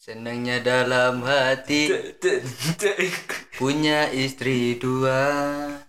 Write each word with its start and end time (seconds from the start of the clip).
Senangnya 0.00 0.64
dalam 0.64 1.20
hati 1.28 1.92
punya 3.60 4.08
istri 4.08 4.80
dua. 4.80 5.28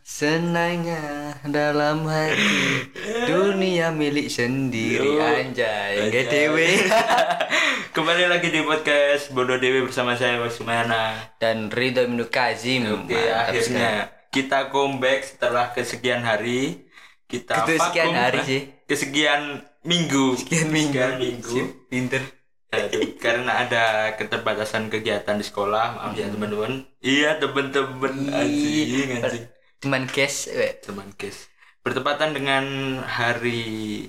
Senangnya 0.03 1.31
dalam 1.47 2.03
hati 2.11 2.91
dunia 3.23 3.95
milik 3.95 4.27
sendiri 4.27 5.15
Yo. 5.15 5.23
anjay. 5.23 6.11
Anjay. 6.11 6.27
dewe. 6.27 6.91
Kembali 7.95 8.27
lagi 8.27 8.51
di 8.51 8.59
podcast 8.67 9.31
Bodoh 9.31 9.55
Dewi 9.55 9.87
bersama 9.87 10.19
saya 10.19 10.43
Mas 10.43 10.59
Sumana. 10.59 11.31
Dan 11.39 11.71
Ridho 11.71 12.03
Minu 12.11 12.27
Kazim. 12.27 12.91
Oke, 12.91 13.15
sekali. 13.15 13.31
akhirnya 13.31 13.91
kita 14.27 14.75
comeback 14.75 15.23
setelah 15.23 15.71
kesekian 15.71 16.27
hari. 16.27 16.83
Kita 17.31 17.63
Itu 17.63 17.79
sekian 17.79 18.11
vakum, 18.11 18.19
hari 18.27 18.39
sih. 18.43 18.61
Kesekian 18.83 19.63
minggu. 19.87 20.35
Sekian 20.35 20.67
minggu. 20.67 20.99
Sekian 20.99 21.15
minggu. 21.15 21.55
Pinter. 21.87 22.40
Aduh, 22.71 23.15
karena 23.23 23.67
ada 23.67 24.15
keterbatasan 24.15 24.87
kegiatan 24.87 25.35
di 25.35 25.45
sekolah, 25.45 25.99
maaf 25.99 26.15
ya 26.15 26.31
teman-teman. 26.31 26.87
Iya 27.03 27.37
teman-teman, 27.37 28.13
anjing, 28.31 29.19
anjing. 29.19 29.45
Cuman 29.81 30.07
guys, 30.07 30.47
we. 30.51 30.77
teman 30.79 31.09
kes 31.17 31.51
bertepatan 31.81 32.37
dengan 32.37 32.65
hari 33.01 34.05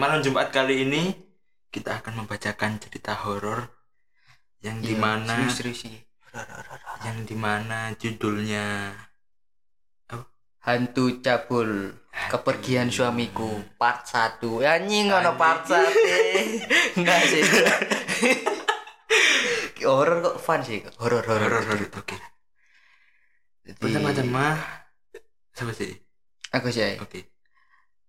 malam 0.00 0.24
Jumat 0.24 0.48
kali 0.48 0.88
ini 0.88 1.12
kita 1.68 2.00
akan 2.00 2.24
membacakan 2.24 2.80
cerita 2.80 3.12
horor 3.12 3.68
yang 4.64 4.80
Iya, 4.80 4.88
di 4.88 4.94
mana 4.96 5.34
serius-serius 5.36 5.78
sih. 5.84 5.96
yang 7.04 7.28
di 7.28 7.36
mana 7.36 7.92
judulnya 8.00 8.96
Hantu 10.60 11.24
cabul 11.24 11.99
kepergian 12.10 12.88
suamiku 12.88 13.48
part 13.74 14.02
1 14.04 14.42
anjing 14.62 15.08
ngono 15.08 15.34
part 15.34 15.66
1 15.66 15.78
enggak 16.98 17.20
sih. 17.24 17.42
Horor 19.80 20.20
kok 20.20 20.36
fun 20.38 20.60
sih. 20.60 20.84
Horor 20.98 21.24
horor. 21.24 21.48
Horor 21.48 21.64
horor 21.66 21.88
oke. 21.96 22.16
Jadi- 23.64 23.78
pertama-tama 23.78 24.58
siapa 25.50 25.72
sih? 25.72 25.94
Aku 26.50 26.68
sih 26.68 26.98
oke. 26.98 27.20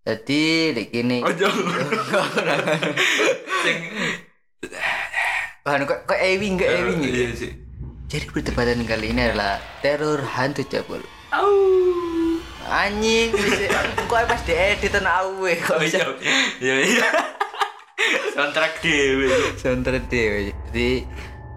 Jadi 0.01 0.41
di 0.73 0.83
gini 0.89 1.21
oh 1.21 1.29
jangan 1.29 1.61
Bahan 5.61 5.85
kok 5.85 6.09
kok 6.09 6.17
Ewing 6.17 6.57
kok 6.57 6.65
Ewing 6.65 6.99
gitu. 7.01 7.13
iya 7.13 7.29
sih. 7.37 7.51
Jadi 8.09 8.25
pertempatan 8.27 8.81
kali 8.83 9.13
ini 9.13 9.21
adalah 9.23 9.61
teror 9.79 10.19
hantu 10.25 10.65
cabul. 10.65 10.99
au 11.31 11.53
Anjing, 12.71 13.35
kok 14.07 14.23
pas 14.31 14.41
diedit 14.47 14.95
aku 14.95 15.43
we 15.43 15.59
kok 15.59 15.75
oh 15.75 15.83
bisa 15.83 15.99
iya 16.63 16.79
iya 16.79 17.03
soundtrack 18.31 18.79
dewe 18.81 19.27
Soundtrack 19.59 20.05
dewe. 20.07 20.55
Jadi 20.69 20.89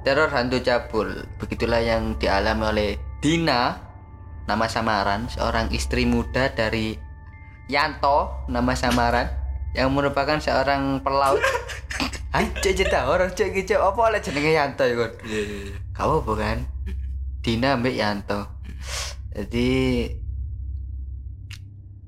teror 0.03 0.29
hantu 0.29 0.61
cabul. 0.61 1.25
Begitulah 1.41 1.81
yang 1.81 2.19
dialami 2.19 2.65
oleh 2.67 2.91
Dina 3.23 3.81
nama 4.45 4.67
samaran 4.69 5.31
seorang 5.33 5.73
istri 5.73 6.05
muda 6.05 6.53
dari 6.53 7.01
Yanto 7.65 8.45
nama 8.53 8.77
samaran 8.77 9.33
yang 9.73 9.89
merupakan 9.95 10.37
seorang 10.37 11.01
pelaut. 11.01 11.41
Anjir 12.37 12.75
cerita 12.75 13.07
horor 13.07 13.31
cek 13.31 13.55
gitu 13.55 13.79
apa 13.79 14.01
oleh 14.11 14.21
jenenge 14.21 14.53
Yanto 14.53 14.85
ya. 14.85 15.09
Kamu 15.95 16.27
bukan 16.27 16.67
Dina 17.41 17.79
mbak 17.79 17.95
Yanto. 17.95 18.51
Jadi 19.33 20.07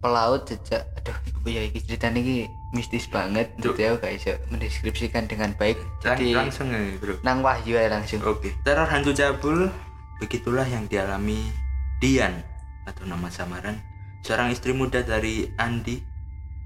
pelaut 0.06 0.42
sejak 0.44 0.86
aduh 0.94 1.16
ibu 1.26 1.48
ya 1.48 1.62
ini 1.62 1.78
cerita 1.78 2.06
ini 2.08 2.46
mistis 2.70 3.06
banget. 3.06 3.50
Jadi 3.56 3.82
aku 3.84 3.96
gak 3.98 4.12
bisa 4.14 4.32
mendeskripsikan 4.48 5.24
dengan 5.24 5.50
baik. 5.52 5.74
Lang- 6.00 6.14
jadi 6.14 6.26
langsung 6.36 6.68
ya 6.68 6.78
bro. 6.96 7.18
nang 7.20 7.40
wahyu 7.40 7.74
ya 7.74 7.88
langsung. 7.88 8.22
Oke. 8.22 8.54
Teror 8.60 8.86
hantu 8.86 9.10
cabul 9.10 9.66
begitulah 10.16 10.64
yang 10.64 10.86
dialami 10.86 11.50
Dian 11.96 12.38
atau 12.84 13.02
nama 13.02 13.26
samaran 13.26 13.82
seorang 14.20 14.48
istri 14.48 14.70
muda 14.70 15.00
dari 15.00 15.50
Andi 15.56 15.98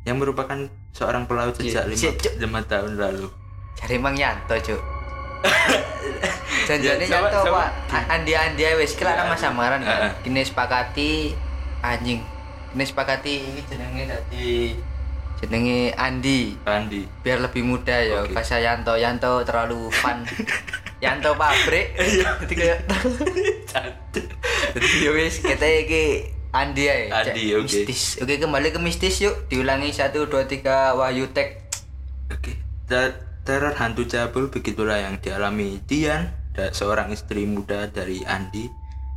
yang 0.02 0.16
merupakan 0.16 0.56
seorang 0.90 1.24
pelaut 1.24 1.56
Iya, 1.56 1.80
sejak 1.80 1.84
lima, 1.86 1.96
si- 1.96 2.12
Cuk. 2.14 2.32
lima 2.38 2.60
tahun 2.62 2.92
lalu. 2.94 3.28
cari 3.74 3.96
Mang 3.96 4.12
Yanto 4.14 4.52
cuk. 4.54 4.80
Janjane 6.62 7.00
Ya, 7.00 7.08
sama- 7.10 7.28
Yanto 7.28 7.40
sama. 7.44 7.64
pak 7.86 8.04
Andi 8.08 8.32
Andi 8.32 8.62
wes 8.74 8.92
kira 8.92 9.12
Ya, 9.12 9.24
nama 9.24 9.34
samaran 9.34 9.80
kan 9.80 10.12
kini 10.20 10.40
sepakati 10.40 11.32
anjing 11.80 12.20
kini 12.70 12.84
sepakati 12.86 13.32
ini 13.42 13.60
jenenge 13.66 14.02
tadi 14.06 14.50
jenenge 15.40 15.96
Andi. 15.96 16.52
Andi. 16.68 17.02
biar 17.24 17.40
lebih 17.40 17.64
muda 17.64 17.96
ya 17.96 18.22
Oke. 18.28 18.36
Kasa 18.36 18.60
Yanto 18.60 18.94
Yanto 19.00 19.40
terlalu 19.42 19.88
fun. 19.88 20.20
Yanto 21.04 21.32
pabrik. 21.32 21.96
Jadi 22.44 22.54
kayak 22.54 22.78
jadi 24.76 24.86
ya 25.00 25.10
wis 25.16 25.40
kita 25.40 25.64
iki 25.64 26.28
Andi 26.52 26.84
ya 26.84 27.24
Andi, 27.24 27.56
oke. 27.56 27.64
mistis. 27.64 28.20
Oke 28.20 28.36
kembali 28.36 28.68
ke 28.68 28.78
mistis 28.82 29.16
yuk. 29.24 29.48
Diulangi 29.48 29.96
satu 29.96 30.28
dua 30.28 30.44
tiga 30.44 30.92
Wahyu 30.92 31.32
Tek 31.32 31.72
Oke. 32.28 32.60
Ter- 32.84 33.16
teror 33.48 33.72
hantu 33.80 34.04
cabul 34.04 34.52
begitulah 34.52 35.00
yang 35.00 35.16
dialami 35.24 35.80
Dian, 35.88 36.36
seorang 36.76 37.08
istri 37.16 37.48
muda 37.48 37.88
dari 37.88 38.20
Andi 38.28 38.68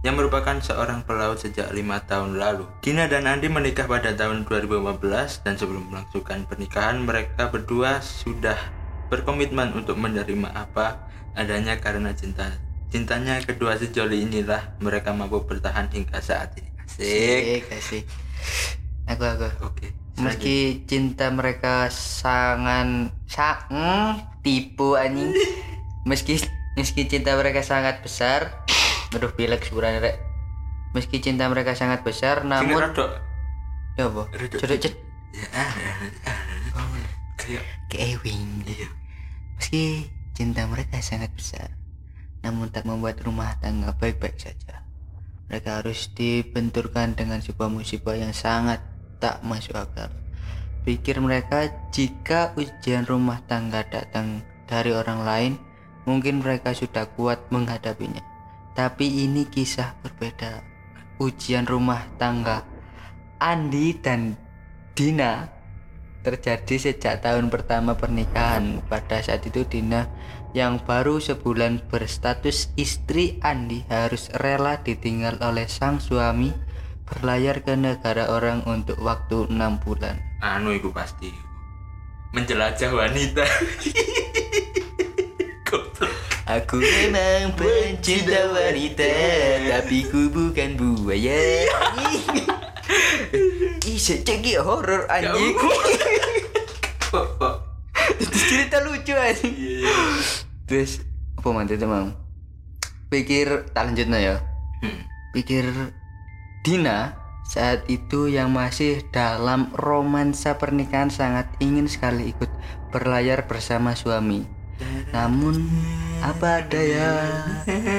yang 0.03 0.19
merupakan 0.19 0.59
seorang 0.59 1.07
pelaut 1.07 1.39
sejak 1.39 1.71
lima 1.71 2.03
tahun 2.03 2.35
lalu. 2.35 2.67
Dina 2.83 3.07
dan 3.07 3.23
Andi 3.23 3.47
menikah 3.47 3.87
pada 3.87 4.11
tahun 4.11 4.43
2015 4.43 4.99
dan 5.47 5.55
sebelum 5.55 5.87
melangsungkan 5.89 6.43
pernikahan 6.43 6.99
mereka 6.99 7.47
berdua 7.47 8.03
sudah 8.03 8.59
berkomitmen 9.07 9.71
untuk 9.71 9.95
menerima 9.95 10.51
apa 10.51 11.07
adanya 11.33 11.79
karena 11.79 12.11
cinta 12.11 12.51
cintanya 12.93 13.41
kedua 13.41 13.73
sejoli 13.79 14.21
inilah 14.21 14.77
mereka 14.77 15.15
mampu 15.15 15.41
bertahan 15.41 15.89
hingga 15.89 16.21
saat 16.21 16.53
ini. 16.59 16.69
Asik. 16.83 17.65
kasih 17.73 18.03
aku 19.09 19.23
aku 19.25 19.47
Oke. 19.65 19.87
meski 20.21 20.85
cinta 20.85 21.33
mereka 21.33 21.89
sangat 21.89 23.09
sang 23.25 24.21
tipu 24.45 24.93
anjing 24.93 25.33
meski 26.09 26.37
meski 26.77 27.09
cinta 27.09 27.33
mereka 27.33 27.65
sangat 27.65 28.05
besar 28.05 28.62
aduh 29.13 29.31
pilek 29.33 29.61
suran 29.65 30.01
rek. 30.01 30.17
Meski 30.93 31.21
cinta 31.21 31.49
mereka 31.49 31.73
sangat 31.73 32.05
besar 32.05 32.45
namun 32.45 32.77
ya 33.97 34.09
apa? 34.09 34.23
Rodok. 34.33 34.61
Cedok 34.61 34.79
ced 34.81 34.93
Ya, 37.43 37.59
kayak 37.91 38.23
iya. 38.23 38.87
meski 39.59 40.07
cinta 40.31 40.63
mereka 40.63 41.03
sangat 41.03 41.27
besar 41.35 41.75
namun 42.39 42.71
tak 42.71 42.87
membuat 42.87 43.19
rumah 43.19 43.59
tangga 43.59 43.91
baik-baik 43.99 44.39
saja. 44.39 44.83
Mereka 45.51 45.83
harus 45.83 46.07
dibenturkan 46.15 47.19
dengan 47.19 47.43
sebuah 47.43 47.67
musibah 47.67 48.15
yang 48.15 48.31
sangat 48.31 48.79
tak 49.19 49.43
masuk 49.43 49.75
akal. 49.75 50.07
Pikir 50.87 51.19
mereka 51.19 51.67
jika 51.91 52.55
ujian 52.55 53.03
rumah 53.03 53.43
tangga 53.47 53.83
datang 53.87 54.43
dari 54.67 54.95
orang 54.95 55.23
lain 55.27 55.53
mungkin 56.07 56.39
mereka 56.39 56.71
sudah 56.71 57.07
kuat 57.15 57.39
menghadapinya 57.51 58.32
tapi 58.73 59.25
ini 59.25 59.45
kisah 59.45 59.97
berbeda 60.01 60.61
ujian 61.21 61.63
rumah 61.69 62.03
tangga 62.17 62.65
Andi 63.43 63.99
dan 63.99 64.39
Dina 64.95 65.51
terjadi 66.23 66.79
sejak 66.79 67.19
tahun 67.19 67.51
pertama 67.51 67.99
pernikahan. 67.99 68.79
Pada 68.87 69.19
saat 69.19 69.43
itu 69.43 69.67
Dina 69.67 70.07
yang 70.55 70.79
baru 70.79 71.19
sebulan 71.19 71.91
berstatus 71.91 72.71
istri 72.79 73.43
Andi 73.43 73.83
harus 73.91 74.31
rela 74.39 74.79
ditinggal 74.79 75.43
oleh 75.43 75.67
sang 75.67 75.99
suami 75.99 76.55
berlayar 77.03 77.67
ke 77.67 77.75
negara 77.75 78.31
orang 78.31 78.63
untuk 78.63 78.95
waktu 79.03 79.51
enam 79.51 79.75
bulan. 79.83 80.23
anu 80.39 80.71
itu 80.71 80.87
pasti 80.95 81.27
menjelajah 82.31 82.91
wanita. 82.95 83.43
Aku 86.53 86.77
memang 86.77 87.57
pencinta 87.57 88.45
wanita, 88.53 89.09
tapi 89.73 90.05
ku 90.05 90.29
bukan 90.29 90.77
buaya. 90.77 91.65
Ih, 93.89 93.97
secegi 93.97 94.61
horor 94.61 95.09
anjing. 95.09 95.57
kok 97.09 97.25
kok 97.41 97.55
Itu 98.21 98.37
cerita 98.37 98.85
lucu 98.85 99.17
anjing. 99.17 99.49
iya 99.57 99.81
iya. 99.81 99.93
Terus 100.69 101.01
apa 101.41 101.49
mantu 101.49 101.73
teman? 101.73 102.13
Pikir 103.09 103.73
tak 103.73 103.89
lanjutnya 103.89 104.19
ya. 104.21 104.35
Hmm. 104.85 105.09
Pikir 105.33 105.65
Dina 106.61 107.17
saat 107.49 107.81
itu 107.89 108.29
yang 108.29 108.53
masih 108.53 109.01
dalam 109.09 109.73
romansa 109.73 110.61
pernikahan 110.61 111.09
sangat 111.09 111.49
ingin 111.57 111.89
sekali 111.89 112.29
ikut 112.29 112.53
berlayar 112.93 113.49
bersama 113.49 113.97
suami. 113.97 114.62
Namun 115.13 115.69
apa 116.23 116.65
daya? 116.65 117.29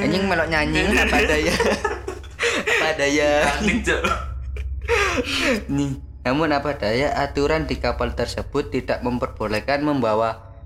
Anjing 0.03 0.25
melok 0.27 0.49
nyanyi 0.51 0.83
apa 0.97 1.19
daya? 1.23 1.55
apa 2.65 2.89
daya? 2.97 3.31
Nih, 5.71 5.93
namun 6.25 6.51
apa 6.51 6.75
daya 6.75 7.15
aturan 7.21 7.69
di 7.69 7.77
kapal 7.79 8.17
tersebut 8.17 8.73
tidak 8.73 9.05
memperbolehkan 9.05 9.85
membawa 9.85 10.57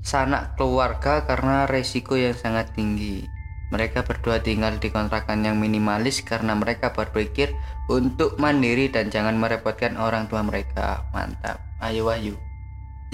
sanak 0.00 0.56
keluarga 0.56 1.28
karena 1.28 1.68
resiko 1.68 2.16
yang 2.16 2.32
sangat 2.32 2.72
tinggi. 2.72 3.28
Mereka 3.70 4.02
berdua 4.02 4.42
tinggal 4.42 4.82
di 4.82 4.90
kontrakan 4.90 5.46
yang 5.46 5.54
minimalis 5.62 6.26
karena 6.26 6.58
mereka 6.58 6.90
berpikir 6.90 7.54
untuk 7.86 8.34
mandiri 8.42 8.90
dan 8.90 9.14
jangan 9.14 9.38
merepotkan 9.38 9.94
orang 9.94 10.26
tua 10.26 10.42
mereka. 10.42 11.06
Mantap. 11.14 11.62
Ayo 11.78 12.10
Wahyu. 12.10 12.34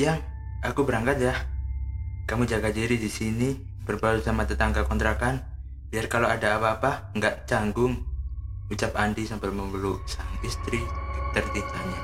Yang, 0.01 0.25
aku 0.65 0.89
berangkat 0.89 1.21
ya. 1.21 1.37
Kamu 2.27 2.43
jaga 2.43 2.75
diri 2.75 2.99
di 2.99 3.07
sini, 3.07 3.55
berbaur 3.87 4.19
sama 4.19 4.43
tetangga 4.43 4.83
kontrakan, 4.83 5.47
biar 5.95 6.11
kalau 6.11 6.27
ada 6.27 6.59
apa-apa 6.59 7.15
nggak 7.15 7.47
canggung. 7.47 8.03
Ucap 8.67 8.99
Andi 8.99 9.23
sambil 9.23 9.55
memeluk 9.55 10.03
sang 10.11 10.27
istri 10.43 10.83
tertitanya. 11.31 12.03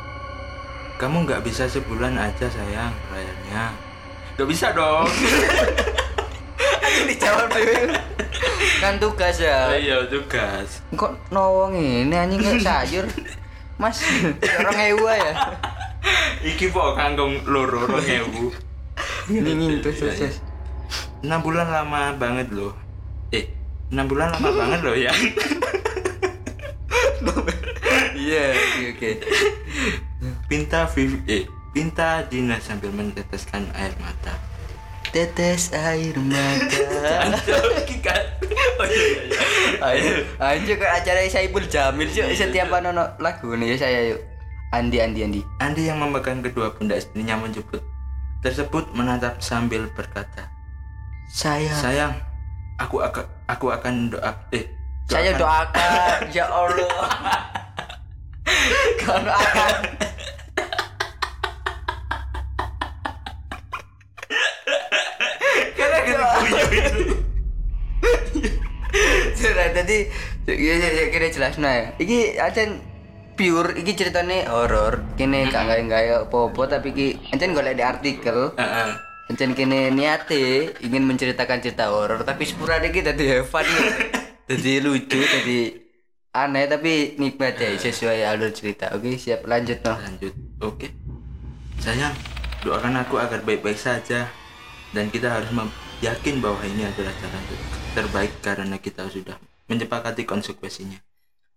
Kamu 1.02 1.26
nggak 1.26 1.42
bisa 1.42 1.66
sebulan 1.66 2.14
aja 2.14 2.46
sayang 2.46 2.94
layarnya. 3.10 3.74
Gak 4.38 4.46
bisa 4.46 4.70
dong. 4.70 5.10
Dijawab 7.10 7.50
dulu. 7.50 7.90
kan 8.78 8.94
tugas 9.02 9.42
ya. 9.42 9.74
Iya 9.74 10.06
tugas. 10.06 10.86
Kok 10.94 11.34
nawang 11.34 11.74
ini 11.74 12.14
anjing 12.14 12.38
kayak 12.38 12.62
sayur. 12.62 13.06
Mas, 13.74 13.98
orang 14.38 14.78
ewa 14.86 15.12
ya. 15.18 15.34
Iki 16.46 16.70
po 16.70 16.94
kangkung 16.94 17.42
loro 17.42 17.90
rong 17.90 18.06
ewu. 18.06 18.54
Ini 19.30 19.78
terus 19.82 20.02
terus. 20.02 20.16
terus. 20.18 20.36
Enam 21.22 21.38
bulan 21.44 21.70
lama 21.70 22.18
banget 22.18 22.50
loh. 22.50 22.74
Eh, 23.30 23.46
enam 23.94 24.10
bulan 24.10 24.34
lama 24.34 24.48
banget 24.60 24.80
loh 24.82 24.96
ya. 24.96 25.12
Iya, 28.22 28.54
oke 28.54 28.82
oke. 28.96 29.10
Pinta 30.46 30.86
Vivi, 30.94 31.18
eh, 31.26 31.44
Pinta 31.74 32.22
Dina 32.30 32.56
sambil 32.62 32.94
meneteskan 32.94 33.66
air 33.74 33.92
mata. 33.98 34.38
Tetes 35.12 35.74
air 35.74 36.16
mata. 36.16 36.80
oh 38.80 38.86
iya 38.88 39.06
iya. 39.28 39.40
Ayo, 39.82 40.12
anjir 40.40 40.80
ke 40.80 40.86
acara 40.86 41.26
Saipul 41.28 41.66
Jamil 41.68 42.08
sih 42.08 42.24
setiap 42.32 42.72
anono 42.72 43.12
lagu 43.20 43.52
nih 43.52 43.74
ya 43.74 43.76
saya 43.76 44.00
yuk. 44.14 44.20
Andi 44.72 45.04
Andi 45.04 45.20
Andi. 45.20 45.40
Andi 45.60 45.82
yang 45.84 46.00
memegang 46.00 46.40
kedua 46.40 46.72
pundak 46.72 47.04
istrinya 47.04 47.36
menjemput 47.36 47.84
tersebut 48.42 48.90
menatap 48.92 49.38
sambil 49.38 49.86
berkata, 49.94 50.50
Saya 51.30 51.70
sayang, 51.78 52.14
aku 52.76 52.98
akan 53.00 53.24
aku 53.46 53.66
akan 53.70 54.10
doa 54.10 54.34
eh 54.50 54.66
saya 55.06 55.34
doakan 55.36 56.18
ya 56.36 56.46
Allah. 56.46 56.90
Kau 59.02 59.18
doakan. 59.26 59.76
karena 65.72 65.98
kita 66.06 66.26
itu. 66.70 67.00
Sudah 69.36 69.68
tadi 69.74 69.98
ya 70.46 70.74
ya 70.78 70.88
ya 70.90 71.04
kira 71.10 71.28
jelas 71.30 71.54
nah. 71.58 71.92
Iki 71.98 72.38
ancen 72.38 72.80
pure 73.34 73.78
iki 73.80 73.92
ceritane 73.96 74.44
horor. 74.48 75.02
Kene 75.16 75.48
gak 75.48 75.64
gawe 75.66 75.82
gawe 75.82 76.08
apa-apa 76.28 76.62
tapi 76.78 76.92
iki 76.92 77.06
ancen 77.32 77.56
golek 77.56 77.78
di 77.78 77.84
artikel. 77.84 78.52
Heeh. 78.56 78.90
Ancen 79.30 79.56
kene 79.56 79.88
niate 79.94 80.76
ingin 80.84 81.04
menceritakan 81.08 81.64
cerita 81.64 81.88
horor 81.88 82.22
tapi 82.22 82.44
sepura 82.44 82.82
iki 82.82 83.00
dadi 83.00 83.40
fun. 83.44 83.64
Jadi 84.48 84.72
lucu, 84.84 85.20
jadi 85.20 85.58
aneh 86.32 86.64
tapi 86.64 87.16
nikmat 87.20 87.60
ya 87.60 87.76
sesuai 87.76 88.24
alur 88.24 88.52
cerita. 88.52 88.92
Oke, 88.96 89.16
siap 89.20 89.44
lanjut 89.44 89.80
noh. 89.84 89.96
Lanjut. 90.00 90.34
Oke. 90.64 90.88
Sayang, 91.82 92.14
doakan 92.62 93.02
aku 93.02 93.18
agar 93.18 93.42
baik-baik 93.42 93.76
saja 93.76 94.30
dan 94.92 95.10
kita 95.10 95.28
harus 95.28 95.50
yakin 96.02 96.38
bahwa 96.38 96.62
ini 96.66 96.86
adalah 96.86 97.14
cara 97.18 97.38
ter- 97.46 97.68
terbaik 97.94 98.32
karena 98.42 98.76
kita 98.78 99.06
sudah 99.08 99.36
menyepakati 99.68 100.26
konsekuensinya. 100.26 101.11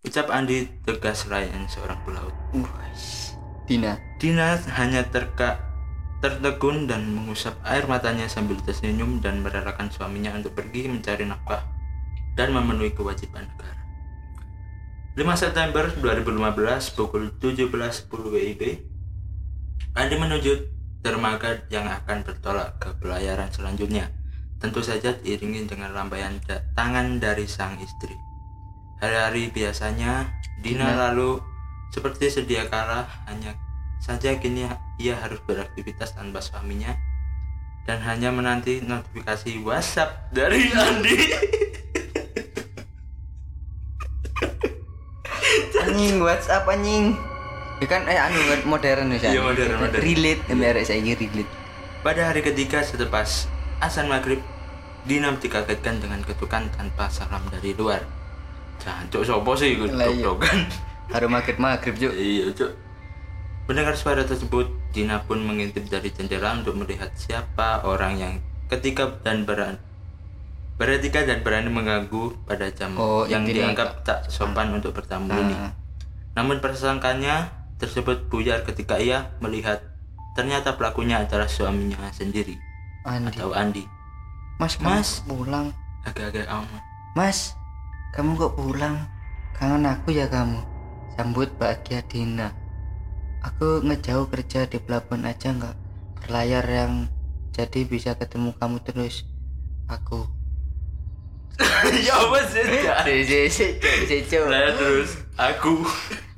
Ucap 0.05 0.29
Andi 0.29 0.69
tegas 0.85 1.25
Ryan 1.25 1.65
seorang 1.65 1.97
pelaut. 2.05 2.29
Wes. 2.53 3.33
Dina. 3.65 3.97
Dina 4.21 4.53
hanya 4.77 5.01
terka 5.09 5.57
tertegun 6.21 6.85
dan 6.85 7.09
mengusap 7.09 7.57
air 7.65 7.89
matanya 7.89 8.29
sambil 8.29 8.61
tersenyum 8.61 9.17
dan 9.17 9.41
merelakan 9.41 9.89
suaminya 9.89 10.37
untuk 10.37 10.53
pergi 10.53 10.85
mencari 10.85 11.25
nafkah 11.25 11.65
dan 12.37 12.53
memenuhi 12.53 12.93
kewajiban 12.93 13.49
negara. 13.49 13.81
5 15.17 15.25
September 15.41 15.89
2015 15.89 16.93
pukul 16.93 17.33
17.10 17.41 18.05
WIB 18.11 18.61
Andi 19.95 20.15
menuju 20.21 20.53
dermaga 21.01 21.65
yang 21.73 21.89
akan 21.89 22.21
bertolak 22.21 22.77
ke 22.77 22.93
pelayaran 23.01 23.49
selanjutnya. 23.49 24.11
Tentu 24.61 24.85
saja 24.85 25.17
diiringi 25.17 25.65
dengan 25.65 25.97
lambaian 25.97 26.37
tangan 26.77 27.17
dari 27.17 27.49
sang 27.49 27.79
istri. 27.81 28.34
Hari-hari 29.05 29.53
biasanya 29.53 30.33
Dina 30.65 30.89
Dina. 30.89 31.13
lalu 31.13 31.37
seperti 31.93 32.25
sedia 32.33 32.65
kala 32.65 33.05
hanya 33.29 33.53
saja 34.01 34.33
kini 34.41 34.65
ia 34.97 35.13
harus 35.21 35.37
beraktivitas 35.45 36.17
tanpa 36.17 36.41
suaminya 36.41 36.97
dan 37.85 38.01
hanya 38.01 38.33
menanti 38.33 38.81
notifikasi 38.81 39.61
WhatsApp 39.61 40.33
dari 40.33 40.73
Andi. 40.73 41.17
Anjing 45.85 46.17
WhatsApp 46.17 46.65
anjing. 46.65 47.13
Ya 47.77 47.85
kan 47.85 48.09
eh 48.09 48.17
anu 48.17 48.41
modern 48.65 49.13
ya. 49.13 49.37
Iya, 49.37 49.45
modern, 49.45 49.85
modern. 49.85 50.01
Relate 50.01 50.41
ember 50.49 50.81
saya 50.81 50.97
relate. 50.97 51.45
Pada 52.01 52.33
hari 52.33 52.41
ketiga 52.41 52.81
selepas 52.81 53.45
azan 53.85 54.09
maghrib, 54.09 54.41
Dina 55.05 55.29
dikagetkan 55.37 56.01
dengan 56.01 56.25
ketukan 56.25 56.73
tanpa 56.73 57.05
salam 57.13 57.45
dari 57.53 57.77
luar. 57.77 58.14
Jancuk 58.81 59.23
sopo 59.25 59.53
sih 59.57 59.79
ikut 59.79 59.95
iya. 59.95 60.31
kan? 60.35 60.59
Harum 61.13 61.31
maghrib 61.35 61.57
maghrib 61.57 61.95
juk. 61.97 62.13
Iya, 62.13 62.51
Cuk. 62.53 62.71
Mendengar 63.65 63.97
suara 63.97 64.21
tersebut, 64.21 64.69
Dina 64.93 65.25
pun 65.25 65.41
mengintip 65.41 65.89
dari 65.89 66.13
jendela 66.13 66.53
untuk 66.53 66.77
melihat 66.77 67.09
siapa 67.17 67.81
orang 67.81 68.13
yang 68.21 68.33
ketika 68.69 69.09
dan 69.25 69.45
berani 69.45 69.81
beretika 70.75 71.23
dan 71.23 71.39
berani 71.39 71.71
mengganggu 71.71 72.35
pada 72.43 72.67
jam 72.67 72.99
Oh, 72.99 73.23
yang 73.23 73.47
dianggap 73.47 74.03
tak 74.03 74.27
sopan 74.27 74.75
untuk 74.75 74.91
bertamu 74.91 75.31
ini. 75.31 75.55
Ah. 75.55 75.71
Namun 76.35 76.59
persangkanya 76.59 77.47
tersebut 77.79 78.27
buyar 78.27 78.67
ketika 78.67 78.99
ia 78.99 79.31
melihat 79.39 79.79
ternyata 80.35 80.75
pelakunya 80.75 81.23
adalah 81.23 81.47
suaminya 81.47 82.11
sendiri 82.11 82.59
Andi. 83.07 83.39
atau 83.39 83.55
Andi. 83.55 83.83
Mas, 84.59 84.75
Mas. 84.83 85.23
pulang. 85.23 85.71
Agak-agak 86.03 86.47
aman. 86.47 86.81
Mas, 87.15 87.55
kamu 88.15 88.39
kok 88.39 88.55
pulang? 88.55 88.95
Kangen 89.51 89.83
aku 89.83 90.15
ya 90.15 90.31
kamu. 90.31 90.63
Sambut 91.19 91.51
bahagia 91.59 91.99
Dina. 92.07 92.55
Aku 93.43 93.83
ngejauh 93.83 94.31
kerja 94.31 94.63
di 94.65 94.79
pelabuhan 94.79 95.27
aja 95.27 95.51
nggak 95.51 95.75
berlayar 96.23 96.63
yang 96.63 97.11
jadi 97.51 97.83
bisa 97.83 98.15
ketemu 98.15 98.55
kamu 98.55 98.79
terus. 98.87 99.27
Aku. 99.91 100.31
ya 102.07 102.15
apa 102.15 102.39
sih? 102.47 102.63
Si 103.27 103.47
si 103.51 103.67
si 104.07 104.17
terus 104.27 105.19
aku 105.35 105.83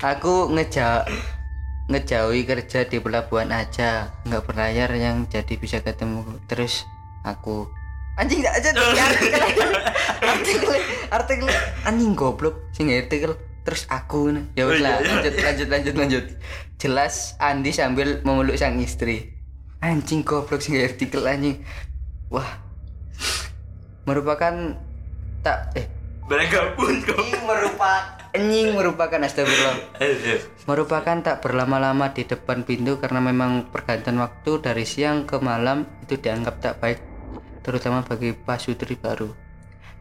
Aku 0.02 0.50
ngeja 0.54 1.06
ngejauhi 1.88 2.44
kerja 2.44 2.90
di 2.90 2.98
pelabuhan 3.00 3.54
aja 3.54 4.12
nggak 4.26 4.44
berlayar 4.44 4.92
yang 4.98 5.30
jadi 5.30 5.56
bisa 5.56 5.80
ketemu 5.80 6.26
terus 6.50 6.84
aku 7.24 7.72
anjing 8.18 8.42
nggak 8.42 8.56
aja 8.58 8.70
artikel. 8.74 9.42
Artikel 10.22 10.70
artikel. 11.14 11.48
Anjing 11.86 12.14
goblok. 12.18 12.56
Sing 12.74 12.90
artikel. 12.92 13.38
Terus 13.64 13.84
aku 13.92 14.32
nah. 14.32 14.48
ya 14.56 14.64
lah 14.64 14.80
iya, 14.80 14.88
iya. 14.96 15.12
lanjut 15.12 15.36
lanjut 15.44 15.68
lanjut 15.68 15.96
lanjut. 16.00 16.26
Jelas 16.80 17.36
Andi 17.38 17.72
sambil 17.76 18.24
memeluk 18.24 18.56
sang 18.56 18.80
istri. 18.80 19.36
Anjing 19.84 20.24
goblok 20.24 20.64
sing 20.64 20.80
artikel 20.80 21.24
anjing. 21.28 21.62
Wah. 22.32 22.48
Merupakan 24.08 24.80
tak 25.44 25.76
eh. 25.76 25.88
Mereka 26.28 26.76
pun 26.76 26.92
kok. 27.08 27.24
merupakan 27.48 28.04
anjing 28.36 28.76
merupakan 28.76 29.20
astagfirullah. 29.24 29.76
Eh, 30.04 30.44
merupakan 30.68 31.18
tak 31.24 31.40
berlama-lama 31.40 32.12
di 32.12 32.28
depan 32.28 32.68
pintu 32.68 33.00
karena 33.00 33.24
memang 33.24 33.72
pergantian 33.72 34.20
waktu 34.20 34.60
dari 34.60 34.84
siang 34.84 35.24
ke 35.24 35.40
malam 35.40 35.88
itu 36.04 36.20
dianggap 36.20 36.60
tak 36.60 36.84
baik 36.84 37.00
terutama 37.68 38.00
bagi 38.08 38.32
pasutri 38.32 38.96
baru 38.96 39.28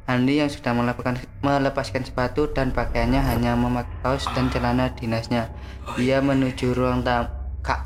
Andi 0.06 0.38
yang 0.38 0.46
sudah 0.46 0.70
melepaskan, 0.70 1.18
melepaskan 1.42 2.06
sepatu 2.06 2.46
dan 2.54 2.70
pakaiannya 2.70 3.18
hanya 3.26 3.58
memakai 3.58 3.90
kaos 4.06 4.22
dan 4.38 4.46
celana 4.54 4.94
dinasnya 4.94 5.50
ia 5.98 6.22
menuju 6.22 6.78
ruang 6.78 7.02
tamu 7.02 7.26
kak 7.66 7.82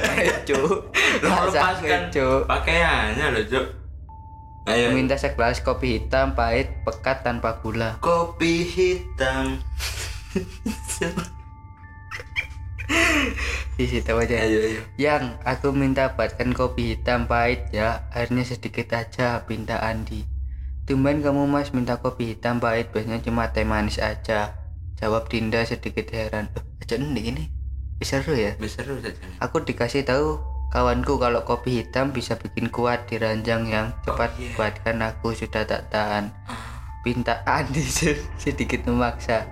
cuk 0.48 0.92
lepaskan 1.24 2.12
cuk 2.12 2.44
pakaiannya 2.44 3.26
loh, 3.32 3.44
Cuk. 3.48 3.66
Ayo. 4.68 4.92
minta 4.92 5.16
segelas 5.16 5.64
kopi 5.64 5.96
hitam 5.96 6.36
pahit 6.36 6.68
pekat 6.84 7.24
tanpa 7.24 7.58
gula 7.64 7.98
Kopi 8.04 8.68
hitam. 8.68 9.58
Sisi 13.80 14.04
tahu 14.04 14.20
aja. 14.22 14.36
ayo 14.36 14.58
ayo 14.60 14.80
Yang 15.00 15.24
aku 15.42 15.72
minta 15.72 16.12
buatkan 16.12 16.52
kopi 16.52 16.94
hitam 16.94 17.24
pahit 17.24 17.72
ya, 17.72 18.04
airnya 18.12 18.44
sedikit 18.44 18.92
aja, 18.92 19.42
pinta 19.48 19.80
Andi. 19.80 20.28
Tumben 20.84 21.24
kamu 21.24 21.48
mas 21.48 21.72
minta 21.72 21.96
kopi 21.98 22.36
hitam 22.36 22.60
pahit, 22.60 22.92
biasanya 22.92 23.22
cuma 23.24 23.48
teh 23.50 23.64
manis 23.64 23.96
aja. 23.96 24.54
Jawab 25.00 25.26
Dinda 25.26 25.64
sedikit 25.66 26.06
heran. 26.12 26.46
Eh, 26.54 26.62
aja 26.84 26.94
nih 27.00 27.24
ini. 27.32 27.44
Bisa 27.98 28.18
seru 28.18 28.34
ya? 28.34 28.58
bisa 28.58 28.82
terus 28.82 28.98
saja 28.98 29.14
Aku 29.38 29.62
dikasih 29.62 30.02
tahu 30.02 30.42
kawanku 30.74 31.22
kalau 31.22 31.46
kopi 31.46 31.82
hitam 31.82 32.10
bisa 32.10 32.34
bikin 32.34 32.66
kuat 32.66 33.06
di 33.06 33.14
ranjang 33.18 33.66
yang 33.70 33.94
cepat 34.02 34.34
Oh, 34.34 34.42
iya. 34.42 34.50
buatkan 34.58 34.96
aku 35.00 35.30
sudah 35.34 35.62
tak 35.62 35.86
tahan. 35.90 36.34
Pinta 37.02 37.42
Andi 37.46 37.82
se- 37.98 38.22
sedikit 38.38 38.86
memaksa. 38.86 39.46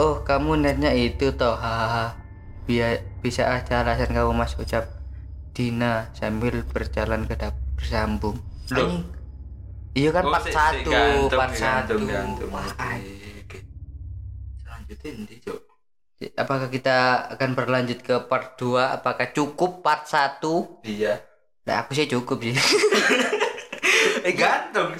Oh, 0.00 0.24
kamu 0.24 0.58
netnya 0.58 0.90
itu 0.92 1.32
toh, 1.32 1.54
hahaha. 1.54 2.16
Biar 2.62 3.02
bisa 3.20 3.50
aja 3.50 3.82
alasan 3.82 4.14
kamu 4.14 4.32
mas 4.32 4.54
ucap 4.54 4.86
Dina 5.52 6.08
sambil 6.16 6.64
berjalan 6.64 7.28
ke 7.28 7.34
dapur 7.36 7.60
bersambung. 7.76 8.38
Loh. 8.72 9.02
Iya 9.92 10.08
kan 10.14 10.24
Oh, 10.24 10.32
part 10.32 10.46
sik, 10.48 10.54
satu, 10.56 10.90
gantung, 10.94 11.36
part 11.36 11.52
satu. 11.52 11.94
gantung. 12.06 12.48
Wah. 12.48 12.64
Selanjutnya 14.62 15.10
nanti 15.18 15.36
cok 15.42 15.60
Apakah 16.38 16.70
kita 16.70 17.26
akan 17.34 17.50
berlanjut 17.58 17.98
ke 17.98 18.14
part 18.30 18.54
2? 18.54 19.02
Apakah 19.02 19.34
cukup 19.34 19.82
part 19.82 20.06
1? 20.06 20.38
iya 20.86 21.18
Nah, 21.66 21.82
aku 21.82 21.94
sih 21.94 22.06
cukup 22.10 22.42
sih. 22.42 22.54
eh 24.26 24.34
gantung 24.38 24.94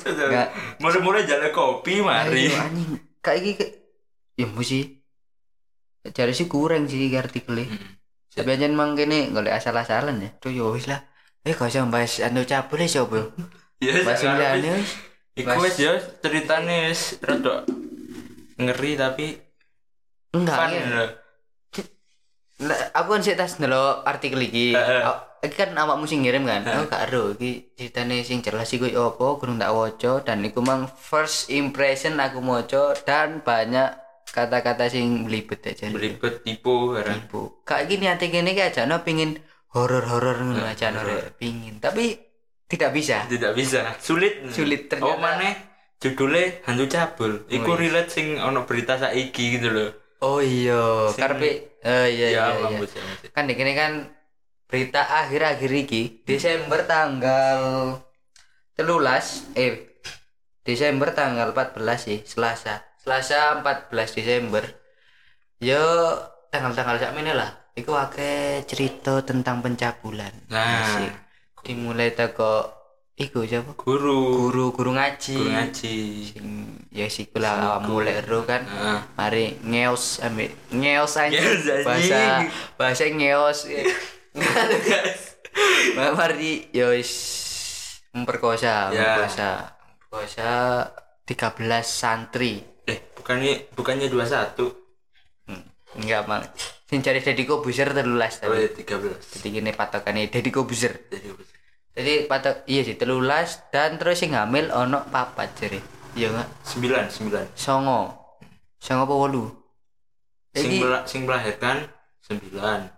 mulai-mulai 0.83 1.23
jalan 1.27 1.51
kopi 1.55 2.03
mari 2.03 2.51
Ayo, 2.51 2.59
anjing. 2.59 2.91
Kayak 3.23 3.43
kayak 3.55 3.71
ya 4.35 4.47
mesti 4.51 5.02
cari 6.11 6.35
sih 6.35 6.51
kurang 6.51 6.91
sih 6.91 7.07
artikelnya. 7.15 7.71
Mm. 7.71 8.03
Tapi 8.33 8.49
aja 8.49 8.65
emang 8.65 8.97
kene 8.97 9.29
golek 9.31 9.55
asal-asalan 9.55 10.25
ya. 10.25 10.31
Tuh 10.41 10.51
ya 10.51 10.67
wis 10.73 10.89
lah. 10.89 11.05
Eh 11.45 11.53
gak 11.53 11.69
usah 11.69 11.85
bahas 11.87 12.19
anu 12.25 12.43
cabul 12.49 12.81
ya 12.81 12.89
sapa. 12.89 13.21
ya 13.79 14.03
Bahas 14.03 14.25
wis. 14.25 14.91
Iku 15.37 15.53
wis 15.61 15.77
ya 15.77 15.93
ceritane 16.25 16.91
wis 16.91 17.21
rada 17.21 17.69
ngeri 18.57 18.93
tapi 18.97 19.27
Enggak 20.33 20.57
fun 20.57 20.71
ya. 20.73 20.85
lho. 20.89 21.07
Lah, 22.63 22.79
aku 22.95 23.09
kan 23.19 23.23
sih 23.27 23.35
tas 23.35 23.59
ndelok 23.59 24.07
artikel 24.07 24.41
iki. 24.49 24.73
Iki 25.43 25.57
kan 25.59 25.75
awakmu 25.75 26.07
sing 26.09 26.25
ngirim 26.25 26.49
kan. 26.49 26.65
Aku 26.65 26.89
gak 26.89 27.13
ero 27.13 27.37
iki 27.37 27.75
ceritane 27.77 28.25
sing 28.25 28.41
jelas 28.41 28.73
iku 28.73 28.89
ya 28.89 29.13
apa 29.13 29.27
kurang 29.37 29.61
tak 29.61 29.77
waca 29.77 30.13
dan 30.25 30.41
iku 30.41 30.65
mang 30.65 30.89
first 30.89 31.53
impression 31.53 32.17
aku 32.17 32.41
maca 32.41 32.97
dan 33.05 33.45
banyak 33.45 33.93
kata-kata 34.33 34.89
sing 34.89 35.29
belibet 35.29 35.61
aja. 35.63 35.93
Belibet 35.93 36.41
tipu 36.41 36.97
barang. 36.97 37.29
Ibu. 37.29 37.63
Kayak 37.63 37.85
gini 37.87 38.05
hati 38.09 38.27
gini 38.29 38.51
kayak 38.53 38.73
aja 38.73 38.89
no 38.89 39.05
pingin 39.05 39.37
horor-horor 39.71 40.41
ngono 40.41 40.65
aja 40.65 40.89
no 40.89 41.05
pingin. 41.37 41.79
Tapi 41.79 42.17
tidak 42.67 42.91
bisa. 42.91 43.29
Tidak 43.29 43.53
bisa. 43.53 43.93
Sulit. 44.01 44.49
Sulit, 44.49 44.89
ternyata. 44.89 45.07
Oh 45.07 45.21
maneh 45.21 45.53
judulnya 46.01 46.65
hantu 46.65 46.89
cabul. 46.89 47.45
Iku 47.47 47.63
Oh, 47.63 47.77
iya. 47.77 47.83
relate 47.85 48.11
sing 48.11 48.27
ono 48.37 48.65
berita 48.65 48.97
saiki 48.97 49.61
gitu 49.61 49.69
loh. 49.71 49.91
Oh 50.19 50.39
iya, 50.39 51.13
Sing- 51.13 51.19
karpe 51.19 51.79
oh 51.83 52.07
iya 52.07 52.27
iya 52.31 52.45
iya. 52.51 52.63
mampus 52.63 52.95
ya 52.95 53.03
mampus. 53.03 53.31
Kan 53.31 53.45
di 53.47 53.55
gini 53.55 53.75
kan 53.75 53.93
berita 54.67 55.05
akhir-akhir 55.05 55.71
iki 55.85 56.25
Desember 56.25 56.87
tanggal 56.87 57.61
telulas 58.73 59.45
eh 59.53 60.01
Desember 60.63 61.11
tanggal 61.13 61.51
14 61.53 61.77
sih 61.99 62.19
Selasa 62.23 62.81
Selasa 63.03 63.59
14 63.59 63.91
Desember. 64.15 64.63
Yo 65.59 65.83
tanggal-tanggal 66.49 67.03
sak 67.03 67.15
meneh 67.15 67.35
lah. 67.35 67.51
Iku 67.75 67.99
akeh 67.99 68.63
cerita 68.63 69.27
tentang 69.27 69.59
pencabulan. 69.59 70.31
Nah, 70.47 70.87
Asik. 71.03 71.11
dimulai 71.65 72.15
teko 72.15 72.71
iku 73.17 73.43
siapa? 73.43 73.75
Guru. 73.75 74.47
Guru 74.47 74.65
guru 74.71 74.91
ngaji. 74.95 75.35
Guru 75.35 75.51
ngaji. 75.51 75.97
sing 76.23 76.47
ya 76.95 77.11
sih 77.11 77.27
kula 77.27 77.83
mulai 77.83 78.23
ero 78.23 78.47
kan. 78.47 78.63
Heeh. 78.63 78.99
mari 79.19 79.45
ngeos 79.63 80.23
ambek 80.23 80.55
ngeos 80.71 81.19
aja 81.19 81.43
bahasa 81.83 82.47
bahasa 82.79 83.05
ngeos. 83.09 83.67
Ma- 85.99 86.15
mari 86.19 86.71
ya 86.71 86.95
wis 86.95 87.11
memperkosa 88.13 88.95
Ya. 88.95 89.19
memperkosa. 89.19 89.51
Memperkosa 90.07 90.51
13 91.27 91.83
santri 91.83 92.55
Bukannya 93.23 93.55
bukannya 93.73 94.07
21. 94.11 94.59
hmm. 95.47 95.63
enggak 95.97 96.23
mang 96.27 96.43
sing 96.85 97.01
cari 97.01 97.19
Deddy 97.19 97.47
Kobuser 97.47 97.89
telulas 97.89 98.43
Oh, 98.43 98.51
tapi 98.51 98.67
ya 98.83 98.99
13. 98.99 99.39
jadi 99.39 99.47
gini 99.49 99.71
patokannya 99.71 100.27
Deddy 100.27 100.51
Kobuser 100.51 100.93
Jadi 101.07 101.31
jadi 101.93 102.13
patok 102.25 102.67
iya 102.67 102.83
sih 102.83 102.97
telulas 102.97 103.63
dan 103.69 103.97
terus 103.97 104.19
sing 104.19 104.33
hamil 104.33 104.69
ono 104.69 105.07
papat 105.07 105.55
jadi 105.55 105.79
iya 106.13 106.29
enggak 106.29 106.49
9 106.67 107.09
9. 107.31 107.55
songo 107.55 108.01
songo 108.77 109.07
apa 109.07 109.15
wolu 109.15 109.45
Sing 110.51 110.69
Iki- 110.69 110.83
mela- 110.83 111.07
sing 111.07 111.25
melahirkan 111.25 111.89
9. 112.27 112.93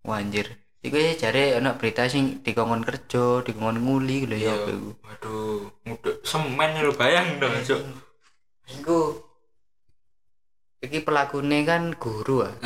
Wah 0.00 0.16
anjir. 0.16 0.54
Iku 0.80 0.96
ya 0.96 1.12
jare 1.12 1.52
ana 1.54 1.76
berita 1.76 2.06
sing 2.06 2.40
dikongkon 2.40 2.80
kerja, 2.80 3.42
dikongkon 3.42 3.84
nguli 3.84 4.24
lho 4.24 4.38
ya 4.38 4.54
Iya. 4.54 4.80
Waduh, 4.96 5.68
semen 6.22 6.70
lho 6.78 6.94
bayang 6.94 7.36
dong, 7.36 7.52
Cuk. 7.60 7.82
Iku 8.70 8.96
iki 10.80 11.00
pelakune 11.00 11.62
kan 11.62 11.92
guru 11.94 12.44
ah. 12.44 12.56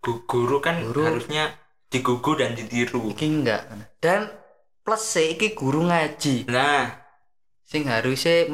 Gu- 0.00 0.24
guru 0.24 0.58
kan 0.58 0.80
Guru. 0.80 1.04
harusnya 1.04 1.52
digugu 1.92 2.40
dan 2.40 2.56
ditiru. 2.56 3.12
Iki 3.12 3.26
enggak. 3.28 3.68
Dan 4.00 4.32
plus 4.80 5.04
sih 5.04 5.36
iki 5.36 5.52
guru 5.52 5.84
ngaji 5.84 6.48
Nah, 6.48 6.88
sing 7.62 7.84
harusnya 7.84 8.48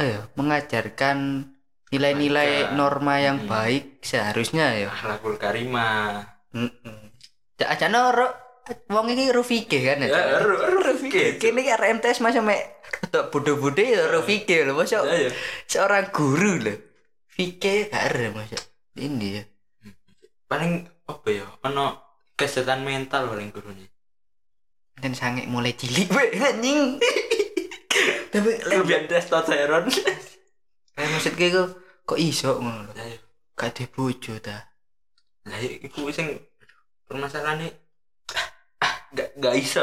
eh, 0.00 0.18
mengajarkan 0.34 1.44
nilai-nilai 1.90 2.72
norma 2.72 3.20
yang 3.20 3.44
Mm. 3.44 3.48
baik 3.50 3.84
seharusnya 4.00 4.72
ya. 4.78 4.88
akhlakul 4.88 5.36
karimah. 5.36 6.24
Heeh. 6.56 6.98
Aja 7.60 7.92
ro 7.92 8.24
wong 8.88 9.12
iki 9.12 9.28
ro 9.28 9.44
fikih 9.44 9.82
kan 9.84 10.00
Ya, 10.00 10.40
ru 10.40 10.56
ru 10.56 10.96
fikih. 10.96 11.36
Kini 11.36 11.60
kan 11.60 11.76
RMTS 11.76 12.24
masa 12.24 12.40
mek 12.40 12.80
bodoh-bodoh 13.28 13.84
ya 13.84 14.08
ro 14.08 14.24
fikih 14.24 14.64
lho 14.64 14.72
masa 14.72 15.04
Ya, 15.04 15.28
ya. 15.28 15.30
seorang 15.68 16.08
guru 16.08 16.56
loh 16.56 16.78
fikir 17.40 17.88
gak 17.88 18.04
ada 18.12 18.26
masa 18.30 18.60
ini 18.94 19.40
ya 19.40 19.44
Paling 20.44 20.72
apa 21.06 21.28
ya? 21.30 21.46
Ono 21.64 21.86
kesehatan 22.34 22.82
mental 22.82 23.30
paling 23.30 23.48
guru 23.48 23.70
nih. 23.70 23.88
dan 24.98 25.14
sange 25.14 25.46
mulai 25.46 25.72
cilik 25.72 26.10
we 26.10 26.24
anjing 26.36 27.00
tapi 28.32 28.50
lek 28.52 28.60
Kelebihan 28.60 29.04
testosteron. 29.06 29.88
lek 29.88 31.06
maksud 31.14 31.32
gue 31.34 31.48
kok 31.48 31.68
kok 32.04 32.18
iso 32.20 32.58
ngono 32.58 32.84
lho 32.84 32.92
Lah, 32.92 33.06
ya. 33.06 33.18
gak 33.54 33.68
ada 33.72 33.84
bojo 33.88 34.34
ta 34.36 34.58
Lah, 35.46 35.56
iku 35.56 36.12
sing 36.12 36.36
permasalahannya 37.06 37.72
ah, 38.78 38.94
gak 39.10 39.40
gak 39.40 39.54
iso. 39.56 39.80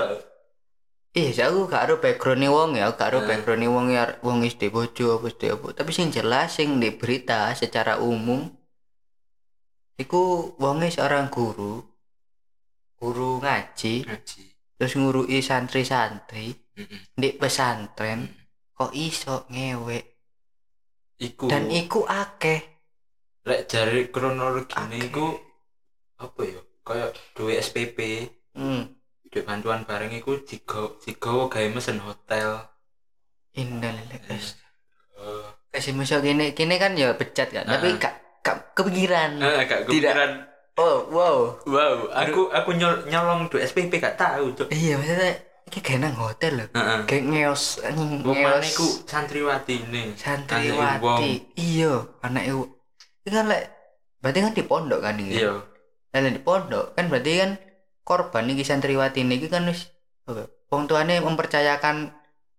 Iya 1.17 1.29
sih 1.35 1.43
aku 1.49 1.59
gak 1.71 1.83
ada 1.89 1.95
background 2.03 2.45
wong 2.55 2.69
ya 2.79 2.85
gak 2.93 3.09
ada 3.11 3.19
Hmm. 3.21 3.29
background 3.29 3.65
wong 3.75 3.87
ya 3.89 4.03
wong 4.21 4.37
SD 4.45 4.69
bojo 4.69 5.05
apa 5.17 5.27
apa 5.33 5.67
tapi 5.73 5.91
sing 5.97 6.07
jelas 6.13 6.47
sing 6.57 6.77
di 6.77 6.89
berita 6.93 7.39
secara 7.57 7.97
umum 7.97 8.41
iku 9.97 10.53
wonge 10.61 10.93
seorang 10.93 11.27
guru 11.33 11.81
guru 13.01 13.41
ngaji 13.41 14.05
Ngaji. 14.05 14.43
terus 14.77 14.93
ngurui 14.93 15.37
santri-santri 15.41 16.53
Heeh. 16.77 17.01
di 17.17 17.29
pesantren 17.33 18.29
kok 18.77 18.93
iso 18.93 19.49
ngewek 19.49 20.05
Iku. 21.17 21.49
dan 21.49 21.65
iku 21.73 22.05
akeh 22.05 22.61
lek 23.49 23.65
jari 23.65 24.13
kronologine 24.13 24.85
Akeh. 24.93 25.09
iku 25.09 25.27
apa 26.21 26.41
ya 26.45 26.61
kayak 26.85 27.09
duwe 27.33 27.57
SPP 27.57 27.97
hmm. 27.97 28.46
Bantuan 29.47 29.87
bareng 29.87 30.11
iku 30.11 30.43
digawa 30.43 30.91
digawa 30.99 31.47
gawe 31.47 31.67
mesen 31.71 32.03
hotel 32.03 32.67
Innalillahi 33.55 34.19
guys. 34.21 34.53
Eh, 35.17 35.47
Kasih 35.73 35.95
masuk 35.95 36.21
gini, 36.21 36.53
gini 36.53 36.75
kan 36.77 36.93
ya 36.93 37.15
pecat 37.15 37.49
kan, 37.49 37.65
tapi 37.65 37.97
gak, 37.97 38.43
gak 38.45 38.75
kepikiran. 38.75 39.39
gak 39.39 39.65
Tidak. 39.65 39.79
kepikiran 39.87 40.31
Oh, 40.77 41.09
wow. 41.09 41.37
wow 41.65 41.95
aku 42.13 42.53
aku 42.53 42.77
nyol, 42.77 43.09
nyolong 43.09 43.49
duwe 43.49 43.65
SPP 43.65 43.97
gak 43.97 44.13
tahu 44.13 44.53
cuk 44.53 44.69
Iya, 44.69 44.93
maksudnya 45.01 45.33
ini 45.67 45.79
kayak 45.81 45.99
nang 46.05 46.15
hotel 46.21 46.53
loh. 46.53 46.67
Kayak 47.09 47.23
ngeos, 47.33 47.63
ngeos. 47.81 48.67
iku 48.77 48.87
santriwati 49.09 49.75
ini 49.89 50.13
santriwati. 50.13 51.57
Iya, 51.57 52.05
anak 52.21 52.43
ibu. 52.45 52.63
Kan 53.25 53.49
lek 53.49 53.63
berarti 54.21 54.39
kan 54.43 54.53
di 54.53 54.63
pondok 54.63 54.99
kan 55.01 55.17
iya 55.17 55.61
lek 56.13 56.33
di 56.33 56.41
pondok 56.41 56.93
kan 56.97 57.05
berarti 57.05 57.31
kan 57.37 57.51
korban 58.07 58.47
iki 58.47 58.63
santriwati 58.63 59.27
ini 59.27 59.43
kan 59.51 59.67
wis? 59.67 59.91
Wong 60.71 60.87
tuane 60.87 61.19
mempercayakan 61.19 62.15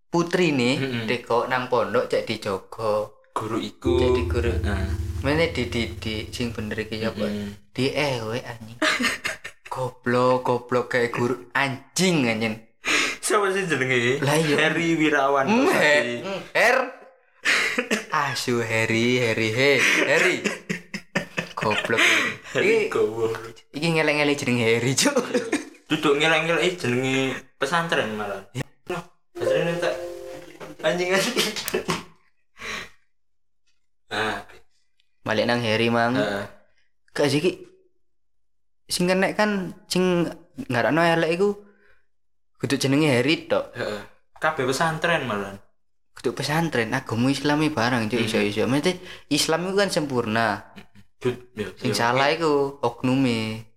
putri 0.09 0.53
nih, 0.53 0.77
Mm-mm. 0.77 1.05
deko 1.09 1.49
nang 1.49 1.73
pondok 1.73 2.09
cek 2.09 2.29
dijogo. 2.29 3.17
guru 3.33 3.57
iku 3.63 3.95
Jadi 3.97 4.23
guru 4.27 4.51
Heeh. 4.51 4.89
Mana 5.23 5.47
di 5.47 5.71
di 5.71 5.95
di 5.95 6.27
sing 6.29 6.51
bener 6.51 6.75
iki 6.83 6.99
ya, 6.99 7.15
Pak. 7.15 7.31
Mm. 7.31 7.51
Di 7.71 7.87
ewe 7.95 8.43
anjing. 8.43 8.79
goblok, 9.73 10.43
goblok 10.43 10.91
kayak 10.91 11.15
guru 11.15 11.47
anjing 11.55 12.27
anjing. 12.27 12.55
Siapa 13.23 13.53
sih 13.55 13.63
jenenge? 13.65 14.19
Lah 14.27 14.35
iya. 14.35 14.57
Heri 14.67 14.99
Wirawan. 14.99 15.47
Mm, 15.47 15.65
Kok 15.65 15.75
he, 15.77 15.95
tadi? 15.95 16.15
mm, 16.19 16.41
Her. 16.51 16.79
Asu 18.11 18.59
Harry, 18.59 19.23
Harry, 19.23 19.49
he, 19.55 19.71
Harry. 20.09 20.37
Goblok. 21.59 22.03
Iki 22.59 22.91
gowo. 22.91 23.31
Iki 23.79 23.95
ngelek-ngelek 23.95 24.37
jeneng 24.37 24.59
Harry, 24.61 24.93
Cuk. 24.93 25.15
Duduk 25.89 26.15
ngeleng-ngeleng 26.19 26.75
jenenge 26.77 27.19
pesantren 27.57 28.13
malah. 28.19 28.43
Loh, 28.91 29.03
pesantren 29.33 29.79
tak 29.79 29.95
anjing 30.85 31.09
anjing. 31.15 31.37
Ah, 34.09 34.41
Balik 35.25 35.45
nang 35.45 35.61
Harry 35.61 35.93
mang. 35.93 36.17
heeh. 36.17 36.45
Gak 37.13 37.29
sih 37.29 37.41
ki. 37.45 37.53
Sing 38.89 39.05
kenek 39.05 39.37
kan 39.37 39.77
sing 39.85 40.25
ngarakno 40.73 41.05
elek 41.05 41.37
iku 41.37 41.49
kudu 42.57 42.81
jenenge 42.81 43.13
Harry 43.13 43.45
tok. 43.45 43.77
Heeh. 43.77 44.01
Kabeh 44.41 44.65
pesantren 44.65 45.29
malah. 45.29 45.61
Kudu 46.17 46.33
pesantren 46.33 46.97
agama 46.97 47.29
Islami 47.29 47.69
barang 47.69 48.09
cuk 48.09 48.25
iso-iso. 48.25 48.65
Mesti 48.65 48.97
Islam 49.29 49.69
itu 49.69 49.77
kan 49.77 49.91
sempurna. 49.93 50.73
Ya, 51.53 51.69
Sing 51.77 51.93
ya, 51.93 52.09
salah 52.09 52.33
iku 52.33 52.81
oknume. 52.81 53.68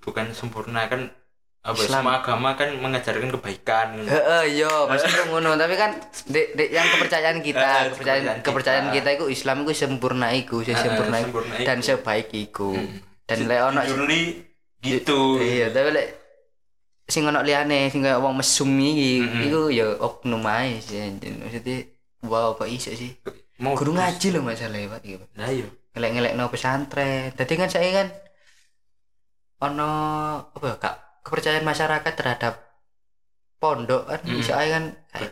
Bukan 0.00 0.32
sempurna 0.32 0.88
kan 0.88 1.12
apa 1.58 1.74
ya, 1.74 1.84
Islam. 1.84 2.00
semua 2.06 2.14
agama 2.22 2.50
kan 2.54 2.70
mengajarkan 2.80 3.28
kebaikan 3.34 3.86
gitu. 3.98 4.08
Heeh, 4.08 4.42
iya, 4.56 4.72
maksudnya 4.88 5.22
ngono, 5.28 5.50
tapi 5.58 5.74
kan 5.74 5.90
dek 6.30 6.54
dek 6.56 6.68
yang 6.72 6.86
kepercayaan 6.86 7.38
kita, 7.44 7.60
kepercayaan 7.92 7.92
kepercayaan 7.92 8.38
kepercayaan 8.40 8.86
kita. 8.88 8.96
kita 8.96 9.08
iku 9.20 9.26
Islam 9.28 9.56
iku 9.66 9.72
sempurna 9.74 10.28
iku, 10.32 10.62
Eh, 10.62 10.72
sempurna, 10.72 11.16
iku, 11.20 11.26
sempurna 11.28 11.54
dan 11.66 11.78
sebaik 11.82 12.30
iku. 12.32 12.72
Hmm. 12.72 13.02
Dan 13.28 13.38
lek 13.44 13.60
ono 13.60 13.80
gitu. 14.78 15.20
iya, 15.42 15.68
tapi 15.68 15.90
lek 15.92 16.08
sing 17.04 17.26
ono 17.26 17.42
liyane 17.42 17.90
sing 17.92 18.00
kaya 18.00 18.16
wong 18.22 18.38
mesum 18.38 18.70
iki, 18.78 19.24
Mm-mm. 19.26 19.46
iku 19.50 19.60
ya 19.68 19.86
oknum 19.98 20.44
ae 20.48 20.78
sih. 20.80 21.00
Maksudnya 21.20 21.84
wow, 22.24 22.54
kok 22.56 22.70
iso 22.70 22.94
sih? 22.94 23.12
Mau 23.58 23.74
Guru 23.74 23.98
ngaji 23.98 24.38
loh 24.38 24.46
masalahnya, 24.46 24.86
Pak. 24.94 25.00
iki, 25.02 25.18
Pak. 25.18 25.28
Lah 25.34 25.50
iya. 25.50 25.66
Ngelek-ngelekno 25.98 26.46
pesantren. 26.46 27.34
Dadi 27.34 27.54
kan 27.58 27.66
saya 27.66 27.90
kan 27.90 28.06
ono 29.58 29.90
apa 30.48 30.64
ya, 30.64 30.76
Kak, 30.76 30.94
kepercayaan 31.26 31.66
masyarakat 31.66 32.12
terhadap 32.14 32.54
pondok 33.58 34.06
kan 34.06 34.20
Mm. 34.22 34.38
iso 34.38 34.52
ae 34.54 34.70
kan 34.70 34.84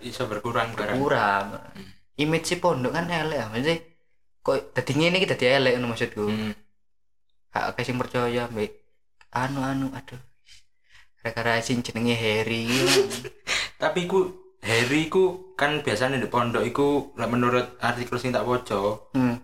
Iso 0.02 0.26
berkurang 0.26 0.74
barang. 0.74 0.98
kurang 0.98 1.44
Hmm. 1.72 1.86
image 2.18 2.44
si 2.44 2.56
pondok 2.58 2.90
kan 2.90 3.06
elek 3.06 3.38
ya 3.38 3.46
maksudnya 3.46 3.78
kok 4.42 4.74
dadi 4.74 4.92
ngene 4.92 5.16
iki 5.16 5.30
dadi 5.30 5.46
elek 5.46 5.72
ngono 5.78 5.94
maksudku 5.94 6.26
Hmm. 6.26 6.52
akeh 7.54 7.86
sing 7.86 7.94
percaya 7.96 8.50
mbek 8.50 8.74
anu 9.30 9.62
anu 9.62 9.86
aduh 9.94 10.18
gara-gara 11.16 11.62
sing 11.62 11.80
jenenge 11.80 12.18
Harry 12.18 12.66
Tapi 13.82 14.04
ku 14.04 14.32
Harry 14.58 15.06
ku 15.06 15.54
kan 15.54 15.80
biasanya 15.80 16.18
di 16.18 16.26
pondok 16.26 16.66
iku 16.66 17.14
menurut 17.14 17.78
artikel 17.78 18.18
sing 18.18 18.32
tak 18.32 18.42
waca, 18.42 19.06
hmm. 19.14 19.36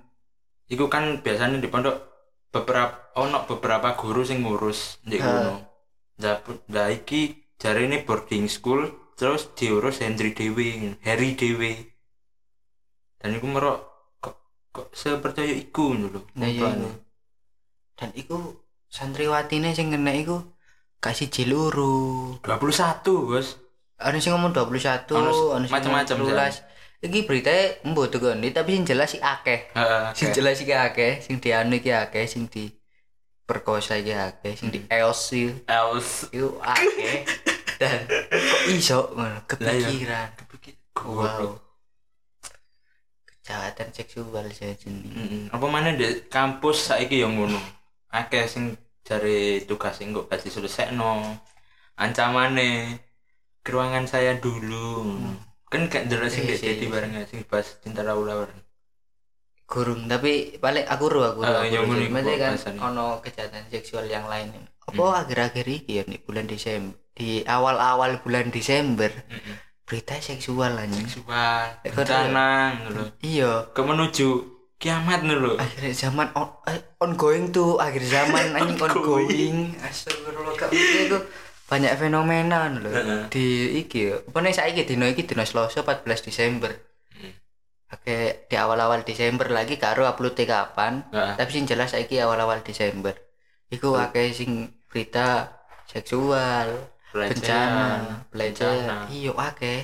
iku 0.67 0.89
kan 0.89 1.21
biasanya 1.21 1.57
di 1.57 1.69
pondok 1.69 2.12
beberapa 2.53 3.17
ono 3.17 3.49
beberapa 3.49 3.97
guru 3.97 4.23
sing 4.23 4.45
ngurus 4.45 5.01
di 5.01 5.17
pu- 5.19 6.63
lah 6.69 6.93
iki 6.93 7.57
jare 7.57 7.89
ini 7.89 8.05
boarding 8.05 8.47
school 8.47 9.13
terus 9.17 9.51
diurus 9.57 10.05
Henry 10.05 10.37
Dewi, 10.37 10.99
Harry 11.03 11.33
Dewi. 11.33 11.73
Dan 13.17 13.39
iku 13.39 13.47
merok 13.49 13.79
kok 14.19 14.37
kok 14.75 14.89
sepercaya 14.93 15.51
iku 15.51 15.95
lho. 15.97 16.21
Nah, 16.37 16.49
iya, 16.51 16.75
iya. 16.75 16.91
dan 17.97 18.11
iku 18.19 18.67
santriwatine 18.91 19.73
sing 19.73 19.95
kena 19.95 20.13
iku 20.13 20.43
kasih 20.99 21.31
jiluru 21.31 22.35
21, 22.43 23.31
Bos. 23.31 23.59
ada 24.03 24.19
sing 24.19 24.35
ngomong 24.35 24.51
21 24.51 25.07
Ono 25.15 25.31
ono 25.55 25.65
sing 25.67 25.75
macam-macam, 25.75 26.17
ngomong 26.19 26.35
12 26.35 26.72
iki 27.03 27.27
berita 27.27 27.51
mbok 27.83 28.15
tukoni 28.15 28.55
tapi 28.55 28.79
sing 28.79 28.87
jelas 28.87 29.11
sih 29.11 29.21
akeh. 29.21 29.75
Sing 30.15 30.31
jelas 30.31 30.63
iki 30.63 30.71
akeh 30.71 31.19
sing 31.19 31.43
dianu 31.43 31.75
iki 31.83 31.91
akeh 31.91 32.25
sing 32.31 32.47
di 32.47 32.71
perkosa 33.43 33.99
iki 33.99 34.15
akeh 34.15 34.55
sing 34.55 34.71
di 34.71 34.87
eos 34.87 35.35
Els 35.67 36.31
itu 36.31 36.49
akeh. 36.63 37.27
Dan 37.83 38.07
kok 38.07 38.63
iso 38.71 39.11
ngono? 39.11 39.27
Iya. 39.27 39.41
kepikiran. 39.51 40.29
Kepikir 40.39 40.75
wow. 41.03 41.59
Kejahatan 43.27 43.91
seksual 43.91 44.47
saya 44.55 44.79
Mm, 44.87 45.51
apa 45.51 45.67
mana 45.67 45.99
di 45.99 46.31
kampus 46.31 46.95
saiki 46.95 47.27
yang 47.27 47.35
ngono? 47.35 47.59
Akeh 48.15 48.47
sing 48.47 48.79
cari 49.03 49.67
tugas 49.67 49.99
sing 49.99 50.15
kok 50.15 50.31
kasih 50.31 50.55
selesaino 50.55 51.43
ancamane 51.99 53.03
ke 53.67 53.71
ruangan 53.75 54.07
saya 54.07 54.39
dulu 54.39 55.03
kan 55.73 55.81
gak 55.93 56.05
jelas 56.11 56.31
sing 56.35 56.45
Iya 56.47 56.55
sih, 56.61 56.67
jadi 56.71 56.85
iya. 56.85 56.93
bareng 56.95 57.13
sing 57.31 57.41
bahas 57.51 57.69
cinta 57.83 58.01
laula 58.09 58.33
bareng. 58.45 58.61
Gurung 59.73 60.05
tapi 60.05 60.61
paling 60.61 60.85
aku 60.85 61.05
ru 61.09 61.21
aku 61.25 61.41
ru 61.49 61.49
Ah, 61.49 61.65
Maksudnya 61.65 62.37
kan 62.45 62.55
ono 62.93 63.07
kejahatan 63.25 63.65
seksual 63.73 64.05
yang 64.05 64.29
lain. 64.29 64.53
Apa 64.85 65.01
Hmm. 65.01 65.19
akhir-akhir 65.25 65.65
ini 65.65 65.93
ya 65.99 66.05
di 66.05 66.19
bulan 66.21 66.45
Desember 66.45 66.95
di 67.13 67.41
awal-awal 67.47 68.21
bulan 68.25 68.53
Desember 68.53 69.09
Mm-mm. 69.33 69.57
berita 69.89 70.17
seksual 70.21 70.77
anjing. 70.77 71.09
Seksual 71.09 71.81
bencana 71.89 72.49
ngono 72.85 73.03
iya. 73.25 73.53
Ke 73.73 73.81
menuju 73.81 74.29
kiamat 74.77 75.21
ngono 75.25 75.57
akhir 75.57 75.83
zaman 75.95 76.29
on, 76.37 76.49
eh, 76.69 76.81
ongoing 77.01 77.45
tuh 77.57 77.79
akhir 77.81 78.03
zaman 78.05 78.47
anjing 78.53 78.77
Ongoing. 78.77 79.57
astagfirullah 79.81 80.53
mikir 80.69 81.01
itu 81.09 81.19
banyak 81.73 81.97
fenomena 81.97 82.69
lho. 82.69 82.93
Di 83.33 83.81
iki 83.81 84.13
ya 84.13 84.21
apa 84.21 84.39
nih 84.45 84.53
saiki 84.53 84.85
dino 84.85 85.09
iki 85.09 85.25
dino 85.25 85.41
Selasa 85.41 85.81
14 85.81 86.29
Desember. 86.29 86.69
Hmm. 87.17 87.33
Oke, 87.97 88.45
di 88.45 88.57
awal-awal 88.61 89.09
Desember 89.09 89.49
lagi 89.49 89.81
karo 89.81 90.05
upload 90.05 90.37
kapan 90.45 91.09
Heeh. 91.09 91.41
tapi 91.41 91.49
sing 91.49 91.65
jelas 91.65 91.97
saiki 91.97 92.21
awal-awal 92.21 92.61
Desember. 92.61 93.17
Iku 93.73 93.97
akeh 93.97 94.37
sing 94.37 94.69
berita 94.93 95.49
seksual 95.89 96.93
bencana 97.09 98.21
bencana 98.29 98.29
pelecehan 98.29 99.09
iya 99.09 99.33
akeh. 99.33 99.81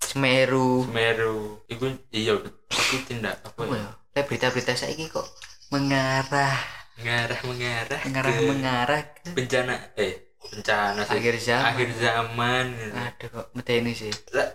Semeru. 0.00 0.88
Semeru. 0.88 1.60
Iku 1.68 1.92
iya 2.08 2.40
iku 2.72 2.96
tindak 3.04 3.36
apa 3.44 3.68
ya? 3.68 3.76
Ya? 3.76 3.88
Lek 4.16 4.24
berita-berita 4.32 4.72
saiki 4.72 5.12
kok 5.12 5.28
mengarah. 5.68 6.56
Mengarah 6.96 7.40
mengarah 7.44 8.00
mengarah 8.08 8.32
ke 8.32 8.42
mengarah 8.48 9.00
ke 9.12 9.28
bencana 9.36 9.76
eh 10.00 10.31
bencana 10.50 11.02
sih. 11.06 11.18
Akhir 11.18 11.36
zaman. 11.38 11.66
Akhir 11.70 11.90
zaman 11.94 12.64
gitu. 12.74 12.94
aduh 12.96 13.28
kok 13.28 13.46
meteni 13.54 13.92
sih? 13.94 14.12
Lah, 14.34 14.48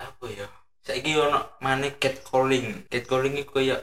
apa 0.00 0.24
ya? 0.30 0.46
Saiki 0.84 1.16
ono 1.16 1.58
maneh 1.64 1.96
catcalling 1.96 2.88
catcalling 2.92 3.40
iku 3.40 3.60
koyo 3.60 3.76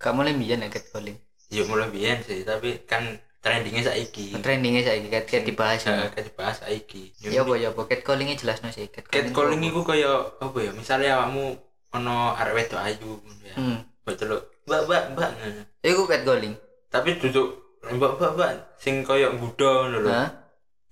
gak 0.00 0.16
mulai 0.16 0.32
biyen 0.32 0.64
ya 0.64 0.72
catcalling 0.72 1.20
ya 1.52 1.62
mulai 1.68 1.92
biyen 1.92 2.24
sih 2.24 2.40
tapi 2.42 2.80
kan 2.88 3.04
trendingnya 3.44 3.92
saiki. 3.92 4.32
Trendingnya 4.40 4.82
saiki 4.86 5.12
cat 5.12 5.26
cat 5.28 5.44
dibahas 5.44 5.84
ya. 5.84 6.08
Kan 6.08 6.24
dibahas 6.24 6.64
saiki. 6.64 7.12
Ya 7.20 7.44
apa 7.44 7.52
ya 7.60 7.74
apa? 7.76 7.84
Catcallingnya 7.84 8.40
jelas 8.40 8.64
no 8.64 8.72
sih 8.72 8.88
catcalling 8.88 9.60
iku 9.60 9.84
koyo 9.84 10.40
apa 10.40 10.58
ya? 10.62 10.70
Misalnya 10.72 11.20
awakmu 11.20 11.58
ono 11.92 12.32
arek 12.32 12.54
wedok 12.56 12.80
ayu 12.80 13.12
ya. 13.44 13.54
Hmm. 13.60 13.78
Betul 14.08 14.40
mbak 14.62 14.80
mbak 14.86 15.02
mbak 15.18 15.30
ngono. 15.36 15.62
iku 15.82 16.02
catcalling 16.06 16.54
tapi 16.86 17.18
duduk 17.18 17.48
mbak 17.82 18.14
mbak 18.14 18.30
mbak 18.38 18.50
sing 18.78 19.02
koyo 19.02 19.34
nggudo 19.34 19.90
ngono 19.90 19.98
lho? 20.06 20.10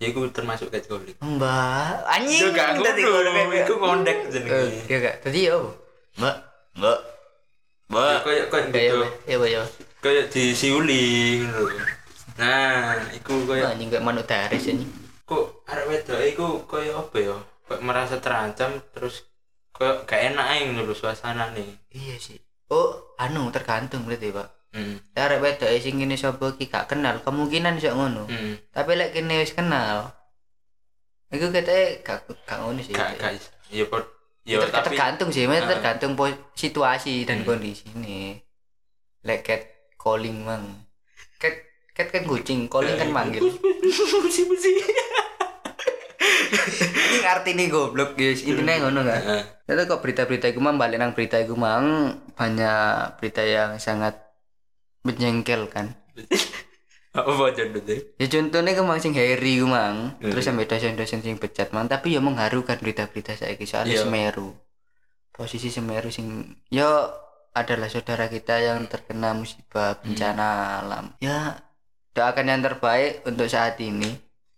Ya 0.00 0.06
iku 0.08 0.24
termasuk 0.32 0.72
catcalling 0.72 1.12
mbak 1.20 2.00
anjing 2.08 2.40
Yo 2.40 2.56
gak 2.56 2.80
tadi 2.80 3.02
iku 3.60 3.74
ngondek 3.76 4.16
Eh, 4.16 4.30
jenenge. 4.32 4.80
iya 4.88 4.96
gak. 4.98 5.16
Tadi 5.20 5.38
ya 5.44 5.56
mbak 6.16 6.36
mbak 6.74 6.98
mbak. 7.92 8.08
Ya, 8.08 8.18
Koyo 8.24 8.42
koyo 8.48 8.64
kayak 8.72 8.86
gitu. 8.88 8.98
ya 9.28 9.36
ya? 9.44 9.62
Kayak 10.00 10.26
disiuli 10.32 11.04
ngono. 11.44 11.68
Lho. 11.68 11.84
Nah, 12.40 12.96
iku 13.12 13.44
koyo 13.44 13.68
anjing 13.68 13.92
kayak 13.92 14.00
manuk 14.00 14.24
daris 14.24 14.64
anjing 14.66 14.88
kok 15.22 15.62
arek 15.68 15.86
wedok 15.86 16.20
iku 16.24 16.46
koyo 16.64 16.92
apa 16.98 17.16
ya? 17.20 17.36
Kok 17.68 17.80
merasa 17.84 18.16
terancam 18.18 18.80
terus 18.90 19.28
koyo 19.70 20.02
gak 20.08 20.32
enak 20.32 20.46
ae 20.48 20.60
ngono 20.64 20.88
lho 20.88 20.94
suasanane. 20.96 21.86
iya 21.92 22.16
sih. 22.16 22.40
Oh 22.72 23.12
anu 23.20 23.52
tergantung 23.52 24.08
berarti 24.08 24.32
pak 24.32 24.48
Hmm. 24.70 25.02
arek 25.12 25.42
wedok 25.42 25.70
sing 25.76 25.98
ngene 25.98 26.14
sapa 26.14 26.54
ki 26.54 26.66
gak 26.66 26.86
kenal 26.86 27.18
kemungkinan 27.20 27.76
iso 27.76 27.90
ngono 27.90 28.30
Hmm. 28.30 28.54
tapi 28.70 28.94
lek 28.94 29.10
kene 29.10 29.42
wis 29.42 29.50
kenal 29.50 30.14
iku 31.28 31.50
kete 31.50 32.00
gak 32.00 32.22
gak 32.46 32.58
ngono 32.58 32.78
sih 32.78 32.94
Gak 32.94 33.18
gak 33.18 33.34
ya 33.68 33.82
pot 33.84 34.06
ya 34.46 34.62
tapi 34.62 34.94
tergantung 34.94 35.34
sih 35.34 35.44
Ah. 35.44 35.66
tergantung 35.66 36.14
situasi 36.54 37.22
dan 37.24 37.42
Hmm. 37.42 37.48
kondisi 37.50 37.90
nih 37.92 38.38
lek 39.22 39.42
cat 39.42 39.62
calling 39.98 40.38
mang 40.40 40.86
cat 41.36 41.54
cat 41.90 42.08
kan 42.08 42.22
kucing 42.24 42.70
calling 42.70 42.94
kan 42.94 43.10
manggil 43.10 43.42
Busi 43.42 44.46
busi. 44.46 44.70
ini 47.10 47.18
ngerti 47.20 47.50
nih 47.52 47.66
goblok 47.68 48.14
guys 48.14 48.42
intinya 48.42 48.86
ngono 48.86 49.02
kan. 49.02 49.22
Itu 49.64 49.82
kok 49.84 50.00
berita-berita 50.00 50.46
itu 50.46 50.58
mang 50.58 50.76
balik 50.76 50.98
nang 50.98 51.10
berita 51.10 51.38
itu 51.38 51.54
mang 51.54 51.86
banyak 52.32 52.76
berita 53.18 53.42
yang 53.42 53.78
sangat 53.78 54.29
menjengkelkan 55.02 55.86
Apa 57.10 57.50
contohnya? 57.50 57.98
ya 58.16 58.26
contohnya 58.28 58.72
kemang 58.72 58.98
sing 58.98 59.12
Harry 59.12 59.58
ku 59.58 59.66
mang 59.66 60.14
Hmm. 60.16 60.30
terus 60.30 60.46
sampai 60.46 60.64
dosen-dosen 60.64 61.20
sing 61.20 61.36
becat 61.36 61.70
mang 61.70 61.84
tapi 61.84 62.14
ya 62.14 62.20
mengharukan 62.20 62.78
berita-berita 62.78 63.34
saya 63.34 63.58
soalnya 63.60 63.98
Iya. 63.98 64.02
Semeru 64.06 64.54
posisi 65.30 65.68
Semeru 65.68 66.08
sing 66.08 66.26
ya 66.68 67.10
adalah 67.50 67.90
saudara 67.90 68.30
kita 68.30 68.62
yang 68.62 68.86
terkena 68.86 69.34
musibah 69.34 69.98
bencana 69.98 70.46
alam 70.78 71.10
ya 71.18 71.58
doakan 72.10 72.46
yang 72.46 72.62
terbaik 72.62 73.24
untuk 73.24 73.46
saat 73.46 73.74
ini 73.80 74.06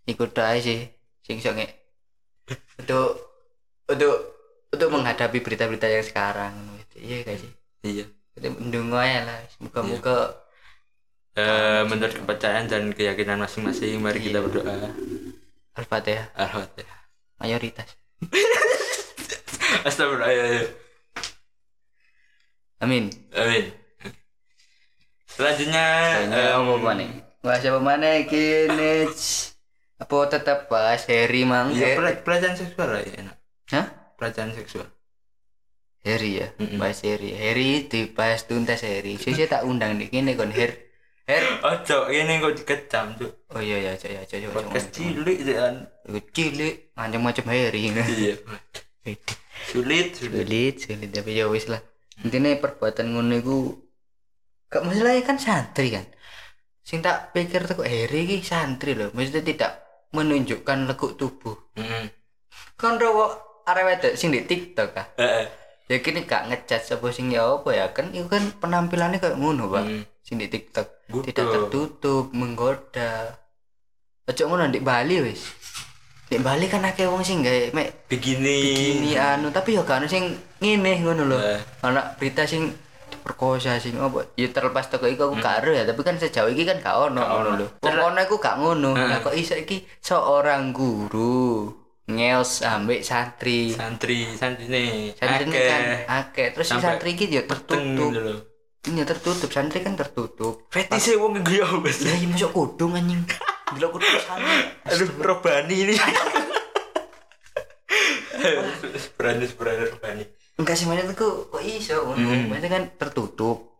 ikut 0.05 0.29
doa 0.29 0.53
sih 0.59 0.85
sing 1.21 1.39
songe 1.39 1.65
untuk 2.75 3.17
untuk 3.83 4.13
untuk 4.69 4.89
menghadapi 4.89 5.39
berita-berita 5.39 5.87
yang 5.87 6.05
sekarang 6.05 6.53
gitu. 6.77 6.95
iya 7.01 7.17
gak 7.23 7.37
sih 7.39 7.51
Iya. 7.83 8.05
Mendungo 8.49 8.99
ya 8.99 9.23
lah 9.23 9.39
muka-muka 9.59 10.39
Eh, 11.33 11.81
menurut 11.89 12.13
kepercayaan 12.13 12.69
dan 12.69 12.93
keyakinan 12.93 13.41
masing-masing, 13.41 13.97
mari 13.97 14.21
kita 14.21 14.37
Iya. 14.37 14.45
berdoa. 14.45 14.85
Al-Fatihah 15.73 16.29
Al-Fatihah. 16.37 16.99
mayoritas 17.41 17.89
Astagfirullah. 19.89 20.29
Ayo, 20.29 20.41
ayo. 20.45 20.63
amin 22.79 23.09
Amin. 23.33 23.73
Selanjutnya, 25.25 25.85
Kayaknya 26.21 26.41
em, 26.53 26.61
apa 26.61 26.75
mana? 26.77 27.03
Bahas 27.41 27.65
apa 27.65 27.79
mana 27.81 28.09
kini? 28.29 28.93
Apa 29.97 30.15
tetap 30.29 30.69
bahas 30.69 31.01
Harry 31.09 31.41
mang? 31.43 31.73
ya, 31.73 31.97
pela- 31.97 32.21
pelajaran 32.21 32.53
seksual 32.53 32.93
lah 32.93 33.01
ya 33.01 33.13
enak. 33.17 33.35
Hah? 33.73 33.85
Pelajaran 34.21 34.53
seksual. 34.53 34.85
Harry 36.03 36.43
ya, 36.43 36.51
Mm-mm. 36.59 36.83
bahas 36.83 36.99
Harry. 37.07 37.31
Harry 37.31 37.87
dibahas 37.87 38.43
tuntas 38.43 38.83
Harry. 38.83 39.15
Saya 39.15 39.47
tak 39.47 39.63
undang 39.63 39.95
di 39.95 40.11
kini 40.11 40.35
kon 40.35 40.51
Her. 40.51 40.75
Her. 41.23 41.63
Oh, 41.63 41.79
cok, 41.79 42.11
ini 42.11 42.43
kok 42.43 42.53
dikecam, 42.59 43.15
cok. 43.15 43.55
Oh 43.55 43.63
iya 43.63 43.79
ya, 43.79 43.91
cok 43.95 44.11
ya, 44.11 44.21
cok 44.27 44.37
cok. 44.43 44.51
Podcast 44.51 44.87
cilik 44.91 45.37
sih 45.39 45.55
kan. 45.55 45.75
Cilik, 46.35 46.75
macam-macam 46.91 47.45
Harry. 47.55 47.87
Iya. 47.95 48.35
Sulit, 49.63 50.11
sulit. 50.19 50.43
sulit, 50.43 50.75
sulit 50.83 51.09
tapi 51.15 51.39
ya 51.39 51.47
wis 51.47 51.71
lah. 51.71 51.79
Intinya 52.19 52.51
perbuatan 52.59 53.15
ngono 53.15 53.35
iku 53.39 53.57
gak 54.67 54.83
masalahnya 54.83 55.23
kan 55.23 55.39
santri 55.39 55.87
kan. 55.87 56.03
Sing 56.83 56.99
tak 56.99 57.31
pikir 57.31 57.63
tuh 57.63 57.79
Harry 57.87 58.27
ki 58.27 58.43
santri 58.43 58.91
loh, 58.91 59.07
maksudnya 59.15 59.43
tidak 59.43 59.71
menunjukkan 60.11 60.91
lekuk 60.91 61.15
tubuh. 61.15 61.55
Heeh. 61.79 62.11
Kan 62.75 62.99
rawa 62.99 63.39
arek 63.63 63.83
wedok 63.87 64.13
sing 64.19 64.35
di 64.35 64.43
TikTok 64.43 64.89
ah. 64.99 65.07
Heeh. 65.15 65.62
Ya 65.91 65.99
kini 65.99 66.23
gak 66.23 66.47
ngecat 66.47 66.81
sapa 66.81 67.11
sing 67.11 67.27
ya 67.29 67.43
apa 67.43 67.69
ya 67.75 67.91
kan 67.91 68.09
itu 68.15 68.25
kan 68.31 68.41
penampilannya 68.57 69.19
kayak 69.19 69.35
ngono, 69.35 69.67
Pak. 69.67 69.83
Hmm. 69.83 70.03
Sing 70.23 70.39
di 70.39 70.47
TikTok 70.47 70.87
Betul. 71.11 71.23
tidak 71.27 71.45
tertutup, 71.51 72.31
menggoda. 72.31 73.35
Ojo 74.23 74.43
ngono 74.47 74.71
di 74.71 74.79
Bali 74.79 75.19
wis. 75.19 75.43
Di 76.31 76.39
Bali 76.39 76.71
kan 76.71 76.87
akeh 76.87 77.03
wong 77.11 77.19
sing 77.21 77.43
gawe 77.43 77.75
mek 77.75 78.07
Begini. 78.07 78.57
ini 79.03 79.11
anu 79.19 79.51
tapi 79.51 79.75
ya 79.75 79.83
kan 79.83 80.07
sing 80.07 80.31
ngene 80.63 81.03
ngono 81.03 81.27
lho. 81.27 81.37
Eh. 81.37 81.59
Ana 81.83 82.15
berita 82.15 82.47
sing 82.47 82.71
perkosa 83.19 83.75
sing 83.83 83.99
apa 83.99 84.31
ya 84.39 84.47
terlepas 84.51 84.87
toko 84.87 85.07
iku 85.07 85.31
aku 85.31 85.39
gak 85.39 85.63
ero 85.63 85.71
ya 85.71 85.83
tapi 85.87 86.03
kan 86.03 86.15
sejauh 86.15 86.51
iki 86.51 86.63
kan 86.63 86.79
gak 86.79 86.95
ono 87.11 87.19
Hmm. 87.19 87.31
Ngono 87.35 87.49
ono. 87.51 87.59
lho. 87.59 87.67
Wong 87.83 88.15
iku 88.23 88.35
gak 88.39 88.55
ngono. 88.63 88.95
Lah 88.95 89.19
kok 89.19 89.35
iso 89.35 89.59
iki 89.59 89.83
seorang 89.99 90.71
guru 90.71 91.82
ngeos 92.03 92.67
ambek 92.67 92.99
santri. 92.99 93.71
Santri, 93.71 94.27
santri 94.35 94.67
nih. 94.67 95.15
Santri 95.15 95.43
ini 95.47 95.55
kan 95.55 95.83
akeh. 96.23 96.47
Terus 96.51 96.67
si 96.67 96.77
santri 96.79 97.15
iki 97.15 97.31
ya 97.31 97.47
tertutup. 97.47 98.11
Ini 98.83 99.07
tertutup, 99.07 99.47
santri 99.47 99.79
kan 99.79 99.95
tertutup. 99.95 100.67
Fetisnya 100.67 101.15
wong 101.15 101.39
gue 101.39 101.63
ya 101.63 101.67
wes. 101.79 102.03
Lah 102.03 102.19
iya 102.19 102.27
masuk 102.27 102.51
kudung 102.51 102.99
anjing. 102.99 103.23
Gila 103.79 103.87
kudung 103.87 104.11
sana. 104.19 104.75
Aduh, 104.91 105.07
robani 105.23 105.75
ini. 105.87 105.95
berani 109.15 109.47
berani 109.55 109.83
robani. 109.87 110.23
Enggak 110.59 110.75
sih 110.75 110.83
maksudnya 110.83 111.15
kok 111.15 111.35
kok 111.47 111.63
iso. 111.63 112.11
Hmm. 112.11 112.51
Maksudnya 112.51 112.71
kan 112.75 112.83
tertutup. 112.99 113.71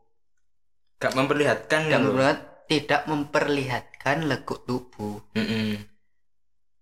Gak 1.04 1.20
memperlihatkan 1.20 1.92
Dan 1.92 2.08
kan. 2.08 2.16
banget 2.16 2.40
tidak 2.72 3.02
memperlihatkan 3.12 4.24
lekuk 4.24 4.64
tubuh. 4.64 5.20
Heeh. 5.36 5.84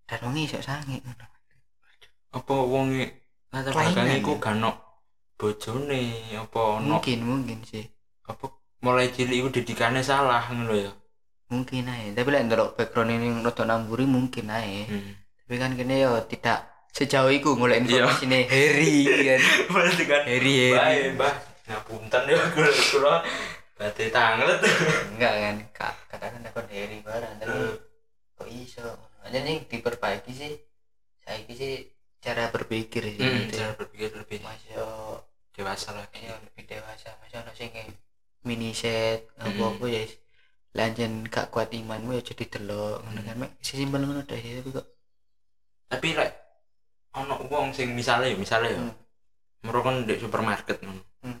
Dan 0.06 0.18
wong 0.22 0.38
iso 0.38 0.62
sange 0.62 1.02
ngono. 1.02 1.31
Apa 2.32 2.54
wong 2.54 2.96
latar 3.52 3.70
Kelainan 3.70 3.92
belakang 3.92 4.08
ya? 4.08 4.16
iku 4.18 4.32
gak 4.40 4.54
ono 4.56 4.70
bojone 5.36 6.02
apa 6.32 6.60
ono 6.78 6.96
Mungkin 6.96 7.18
mungkin 7.20 7.58
sih. 7.62 7.84
apa 8.24 8.46
mulai 8.80 9.10
cilik 9.10 9.36
iku 9.36 9.48
didikane 9.50 10.00
salah 10.00 10.42
ngono 10.48 10.74
ya. 10.74 10.92
Mungkin 11.52 11.84
aja. 11.84 12.08
Tapi 12.16 12.28
lek 12.32 12.44
ndelok 12.48 12.70
background 12.74 13.12
ini 13.12 13.28
rada 13.38 13.62
namburi 13.62 14.08
mungkin 14.08 14.48
aja. 14.48 14.88
Hmm. 14.88 15.12
Tapi 15.44 15.56
kan 15.58 15.76
kene 15.76 16.00
yo 16.00 16.16
tidak 16.24 16.64
sejauh 16.90 17.28
iku 17.28 17.52
golek 17.54 17.84
Iya. 17.84 18.08
informasi 18.08 18.24
Harry 18.48 18.96
kan. 19.04 19.40
Berarti 19.74 20.04
kan 20.08 20.22
Harry 20.24 20.54
Harry. 20.56 20.72
Bae, 20.72 21.00
Mbah. 21.12 21.34
Ngapunten 21.62 22.22
ya 22.26 22.36
kula 22.50 22.70
kula 22.90 23.14
berarti 23.72 24.04
tanglet. 24.10 24.58
Enggak 25.14 25.34
kan, 25.36 25.56
kak 25.70 25.94
katakan 26.10 26.42
akun 26.42 26.66
Harry 26.70 26.98
barang 27.02 27.34
tapi 27.38 27.50
Hmm. 27.52 27.76
kok 28.34 28.48
iso. 28.48 28.86
Aja 29.22 29.38
nih 29.38 29.62
diperbaiki 29.68 30.32
sih. 30.32 30.52
Saya 31.22 31.38
sih 31.46 31.86
cara 32.22 32.48
berpikir 32.48 33.02
sih. 33.04 33.18
Hmm, 33.18 33.50
gitu. 33.50 33.58
cara 33.58 33.72
berpikir 33.74 34.08
lebih 34.14 34.38
Masih 34.40 34.72
dewasa 35.52 35.90
lagi. 35.92 36.22
ya 36.24 36.38
lebih 36.38 36.64
dewasa 36.64 37.12
masih 37.20 37.36
ono 37.42 37.52
sing 37.52 37.68
kayak 37.68 37.90
mini 38.42 38.70
set 38.72 39.28
Hmm. 39.36 39.52
apa 39.52 39.62
apa 39.74 39.84
ya 39.86 40.02
lanjut 40.72 41.10
gak 41.28 41.46
kuat 41.50 41.68
imanmu 41.68 42.16
ya 42.16 42.22
jadi 42.24 42.44
delok 42.48 43.02
ngono 43.02 43.20
Hmm. 43.20 43.26
kan 43.28 43.36
mek 43.36 43.50
sesimpel 43.60 44.00
ngono 44.00 44.22
dah 44.22 44.38
ya 44.38 44.58
tapi 44.58 44.70
kok 44.72 44.86
Tapi 45.86 46.08
lek 46.16 46.32
ono 47.12 47.34
wong 47.44 47.66
sing 47.70 47.92
misale 47.92 48.32
misale 48.32 48.72
ya. 48.72 48.80
Hmm. 48.80 48.94
Moro 49.62 49.78
kan 49.82 49.94
di 50.02 50.16
supermarket 50.16 50.80
ngono. 50.80 51.02
Hmm. 51.20 51.38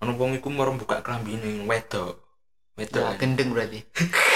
Ono 0.00 0.10
wong 0.16 0.30
iku 0.34 0.48
moro 0.48 0.72
buka 0.72 1.04
klambine 1.04 1.68
wedok. 1.68 2.16
Wedok. 2.80 2.96
ya 2.96 3.12
kan. 3.12 3.18
gendeng 3.20 3.52
berarti 3.52 3.84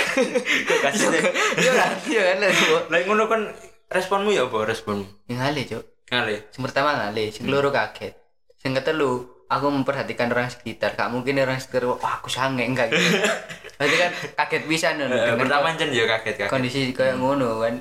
Kok 0.69 0.79
kasihnya. 0.85 1.21
iya 1.57 1.73
kan 1.73 1.91
iya 2.05 2.23
kan 2.29 2.37
lah 2.45 2.51
Lek 2.93 3.03
ngono 3.09 3.25
kan 3.25 3.41
responmu 3.89 4.31
ya 4.31 4.47
apa 4.47 4.65
responmu? 4.65 5.05
yang 5.29 5.41
ngale 5.41 5.63
cuk. 5.65 5.85
Ngale. 6.11 6.37
sing 6.53 6.61
pertama 6.61 6.91
ngale 6.95 7.25
sing 7.33 7.49
keloro 7.49 7.73
kaget. 7.73 8.15
Sing 8.61 8.77
ketelu 8.77 9.25
aku 9.49 9.67
memperhatikan 9.73 10.29
orang 10.33 10.53
sekitar. 10.53 10.93
Gak 10.95 11.09
mungkin 11.09 11.41
orang 11.41 11.57
sekitar 11.61 11.89
wah 11.89 12.21
aku 12.21 12.29
sange 12.29 12.65
enggak 12.65 12.93
gitu. 12.93 13.01
Berarti 13.81 13.97
kan 13.99 14.11
kaget 14.45 14.63
bisa 14.69 14.89
nih 14.95 15.09
Eh, 15.09 15.37
pertama 15.37 15.73
jen 15.75 15.91
ya 15.91 16.05
kaget 16.07 16.35
kaget. 16.45 16.51
kondisi 16.53 16.93
kayak 16.93 17.17
ngono 17.17 17.61
kan. 17.65 17.81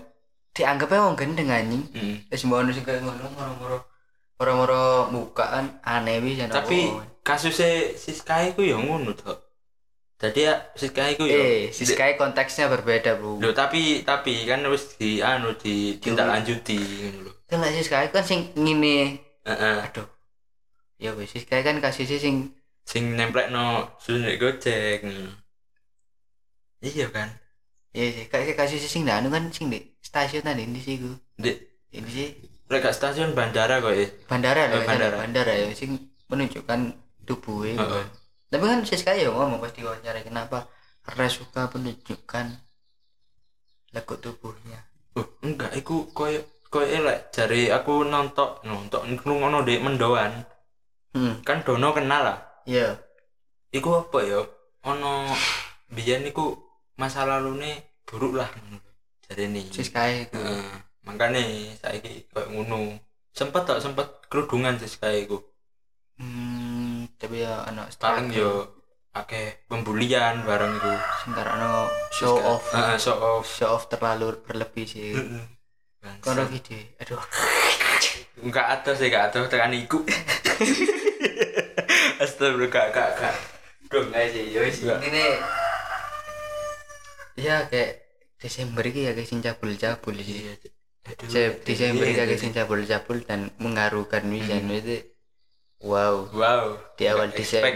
Dianggapnya 0.54 1.04
wong 1.04 1.16
gendeng 1.20 1.50
anjing. 1.50 1.84
Hmm. 1.92 2.16
Terus 2.32 2.46
mbak 2.48 2.72
sing 2.72 2.86
kayak 2.88 3.02
ngono 3.04 3.26
moro-moro 3.36 3.78
moro-moro 4.34 4.84
buka 5.12 5.46
kan 5.46 5.66
aneh 5.84 6.20
bisa 6.20 6.48
Tapi 6.48 6.90
kasusnya 7.24 7.96
Siska 7.96 8.44
iku 8.48 8.64
ya 8.64 8.80
ngono 8.80 9.12
tok. 9.16 9.43
Jadi 10.22 10.40
ya 10.48 10.56
Siska 10.78 11.04
iku 11.12 11.24
ya. 11.28 11.36
eh 11.36 11.60
si 11.76 11.84
Sky 11.84 12.16
konteksnya 12.16 12.72
berbeda 12.72 13.20
bro 13.20 13.42
Loh, 13.44 13.52
tapi 13.52 14.06
tapi 14.08 14.48
kan 14.48 14.64
wis 14.72 14.96
di 14.96 15.20
anu 15.20 15.52
di 15.60 16.00
tindak 16.00 16.28
lanjuti 16.32 16.80
ngono 16.80 17.20
lho. 17.28 17.32
kan 17.50 17.60
lah 17.60 17.70
si 17.76 17.82
Sky 17.84 18.08
kan 18.14 18.24
sing 18.24 18.56
ngene 18.56 19.20
Heeh. 19.44 19.76
aduh 19.84 20.08
ya 20.96 21.12
wis 21.18 21.28
si 21.34 21.44
Sky 21.44 21.60
kan 21.66 21.78
kasusnya 21.84 22.20
sing 22.22 22.36
Sing 22.88 23.16
nemplekno 23.16 23.96
Gojek 24.40 25.04
ngono. 25.04 25.32
Iya 26.84 27.08
kan. 27.12 27.30
ya 27.94 28.10
sih 28.10 28.26
kayak 28.26 28.58
kasusnya 28.58 28.90
sing 28.90 29.04
anu 29.08 29.28
kan 29.30 29.44
sing 29.54 29.70
di 29.70 29.80
stasiun 30.02 30.42
tadi 30.44 30.66
ini 30.66 30.80
sih 30.82 30.98
gue 30.98 31.14
Di 31.38 31.52
ini 31.94 32.10
sih 32.10 32.28
lek 32.72 32.82
gak 32.82 32.96
stasiun 32.98 33.38
bandara 33.38 33.78
kok 33.84 33.94
ya. 33.94 34.08
bandara 34.26 34.66
Oh, 34.66 34.82
lah 34.82 34.88
bandara. 34.88 35.14
bandara. 35.14 35.18
bandara 35.22 35.54
ya 35.54 35.66
sing 35.78 35.92
menunjukkan 36.32 36.80
tubuhnya. 37.28 37.78
Heeh. 37.80 38.06
Tapi 38.54 38.66
kan 38.72 38.80
si 38.90 38.96
Sky 39.02 39.18
ya 39.26 39.30
ngomong 39.36 39.60
pasti 39.64 39.80
wawancara 39.88 40.20
kenapa 40.30 40.58
karena 41.06 41.26
suka 41.38 41.62
menunjukkan 41.74 42.46
lekuk 43.96 44.20
tubuhnya 44.24 44.80
Oh, 45.20 45.28
enggak 45.48 45.72
iku 45.80 45.96
koyo 46.18 46.40
koyo 46.74 46.98
lek 47.08 47.20
jare 47.36 47.62
aku 47.78 47.94
nonton 48.14 48.50
nonton 48.70 49.02
ngrungokno 49.14 49.60
dek 49.68 49.84
mendoan. 49.86 50.32
hmm 51.14 51.34
Kan 51.48 51.58
Dono 51.66 51.90
kenal 51.98 52.22
lah. 52.28 52.38
iya 52.66 52.98
Iku 53.78 53.90
apa 54.02 54.20
ya? 54.32 54.40
Ono 54.92 55.14
biyen 55.96 56.24
iku 56.30 56.46
masa 57.02 57.22
lalune 57.30 57.72
buruk 58.08 58.34
lah 58.40 58.50
jare 59.26 59.44
ini. 59.50 59.64
si 59.76 59.82
Sky 59.90 60.12
itu 60.28 60.38
Heeh. 60.38 60.64
makane 61.08 61.42
saiki 61.82 62.12
koyo 62.32 62.48
ngono. 62.54 62.78
Sempet 63.40 63.64
tak 63.70 63.80
sempet 63.84 64.08
kerudungan 64.30 64.76
sih 64.82 64.92
kayak 65.02 65.20
iku. 65.26 65.38
Hmm, 66.20 66.53
tapi 67.24 67.40
ya 67.40 67.64
anak 67.64 67.88
Paling 67.96 68.36
yo 68.36 68.68
akeh 69.16 69.64
pembulian 69.72 70.44
bareng 70.44 70.76
iku. 70.76 70.92
singkar 71.24 71.48
ano 71.48 71.88
show 72.12 72.36
off. 72.36 72.68
Heeh, 72.76 73.00
show 73.00 73.16
off. 73.16 73.48
show 73.48 73.72
off 73.72 73.88
terlalu 73.88 74.36
berlebih 74.44 74.84
sih. 74.84 75.16
Kono 76.20 76.44
gitu 76.52 76.76
aduh. 77.00 77.24
Enggak 78.44 78.68
ada 78.68 78.92
sih, 78.92 79.08
enggak 79.08 79.32
ada 79.32 79.48
tekan 79.48 79.72
iku. 79.72 80.04
Astagfirullah, 82.24 82.68
kak, 82.68 82.92
kak, 82.92 83.10
kak. 83.16 83.36
Dong, 83.88 84.12
enggak 84.12 84.36
sih 84.36 84.44
yo 84.52 84.62
ini 85.00 85.24
ya 87.40 87.66
kayak 87.72 88.04
Desember 88.38 88.84
iki 88.84 89.08
ya 89.08 89.16
guys 89.16 89.32
sing 89.32 89.40
cabul-cabul 89.40 90.20
sih. 90.20 90.44
Iya. 90.44 90.54
Aduh, 91.08 91.28
Se- 91.32 91.64
Desember 91.64 92.04
iki 92.04 92.20
iya, 92.20 92.28
agak 92.28 92.40
sing 92.40 92.52
cabul-cabul 92.52 93.24
dan 93.24 93.48
mengharukan 93.64 94.28
wisan 94.28 94.68
itu 94.68 95.13
wow 95.82 96.28
Wow. 96.30 96.66
Di 96.94 97.10
awal 97.10 97.34
Desember. 97.34 97.74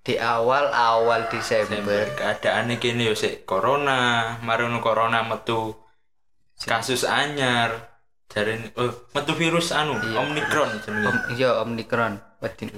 di 0.00 0.14
awal 0.16 0.70
awal 0.70 1.26
Desember 1.26 2.06
keadaannya 2.14 2.78
kini 2.78 3.06
yo 3.06 3.14
sik 3.14 3.42
corona, 3.42 4.36
marono 4.40 4.78
corona 4.78 5.20
metu 5.22 5.74
kasus 6.60 7.02
anyar 7.02 7.88
dari 8.26 8.54
oh, 8.76 8.92
metu 9.10 9.34
virus 9.34 9.72
anu 9.72 9.98
Iya. 9.98 10.22
Omicron 10.22 10.70
jenenge. 10.80 11.08
Om, 11.08 11.16
iya 11.34 11.50
Omicron 11.60 12.12
Waduh. 12.38 12.70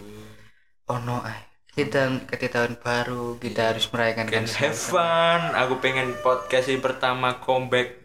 oh 0.88 0.98
no 0.98 1.20
ay. 1.22 1.38
kita 1.72 2.08
ketika 2.28 2.60
tahun 2.60 2.76
baru 2.78 3.36
kita 3.36 3.72
harus 3.72 3.88
merayakan 3.88 4.28
kan 4.28 4.44
have 4.60 4.76
fun. 4.76 5.40
Aku 5.56 5.80
pengen 5.80 6.12
podcast 6.20 6.68
ini 6.68 6.78
pertama 6.78 7.40
comeback 7.40 7.96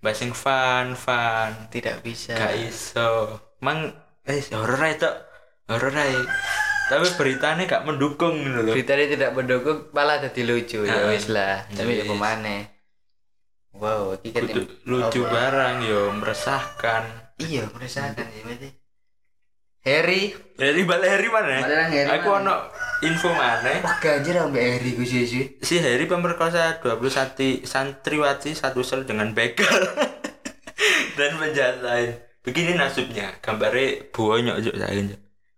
basing 0.00 0.32
fun 0.32 0.96
fun. 0.96 1.52
tidak 1.68 2.00
bisa 2.00 2.32
Gak 2.32 2.56
iso. 2.56 3.36
Mang 3.60 3.92
eh 4.24 4.40
horor 4.50 4.80
ae 4.82 4.96
tok. 4.96 5.16
Horor 5.70 5.94
ae. 5.94 6.18
Tapi 6.90 7.06
beritanya 7.14 7.62
gak 7.64 7.86
mendukung 7.86 8.34
gitu 8.42 8.66
loh. 8.66 8.74
berita 8.74 8.98
ini 8.98 9.14
tidak 9.14 9.30
mendukung 9.30 9.86
malah 9.94 10.18
jadi 10.18 10.42
lucu 10.42 10.82
ya 10.82 10.90
Ah, 10.90 11.06
wis 11.06 11.30
lah 11.30 11.62
tapi 11.70 11.94
ya 11.94 12.02
yes. 12.02 12.10
pemane 12.10 12.56
wow 13.70 14.10
iki 14.18 14.34
kan 14.34 14.50
lucu 14.82 15.22
apa? 15.22 15.30
barang 15.30 15.76
yo 15.86 16.10
meresahkan. 16.10 17.06
iya 17.38 17.70
merasakan 17.70 18.26
sih 18.26 18.42
berarti 18.42 18.68
Harry 19.80 20.34
Dari 20.58 20.82
balik 20.82 21.08
Harry 21.08 21.28
mana? 21.30 21.62
Balik 21.62 21.88
Harry 21.88 22.10
Aku 22.18 22.28
ono 22.36 22.54
info 23.00 23.30
mana? 23.30 23.70
wah 23.80 23.96
ganjir 23.96 24.34
ambek 24.36 24.58
Harry 24.60 24.90
gue 24.92 25.06
sih 25.06 25.22
sih 25.24 25.44
Si 25.62 25.78
Harry 25.78 26.04
pemerkosa 26.04 26.82
21 26.82 27.62
santriwati 27.62 28.52
satu 28.52 28.82
sel 28.82 29.06
dengan 29.06 29.30
begal 29.30 29.86
dan 31.16 31.38
penjahat 31.38 31.78
lain. 31.80 32.18
Begini 32.40 32.74
nasibnya, 32.74 33.36
gambarnya 33.38 34.10
bonyok 34.10 34.56
juk 34.58 34.74
saya. 34.74 35.04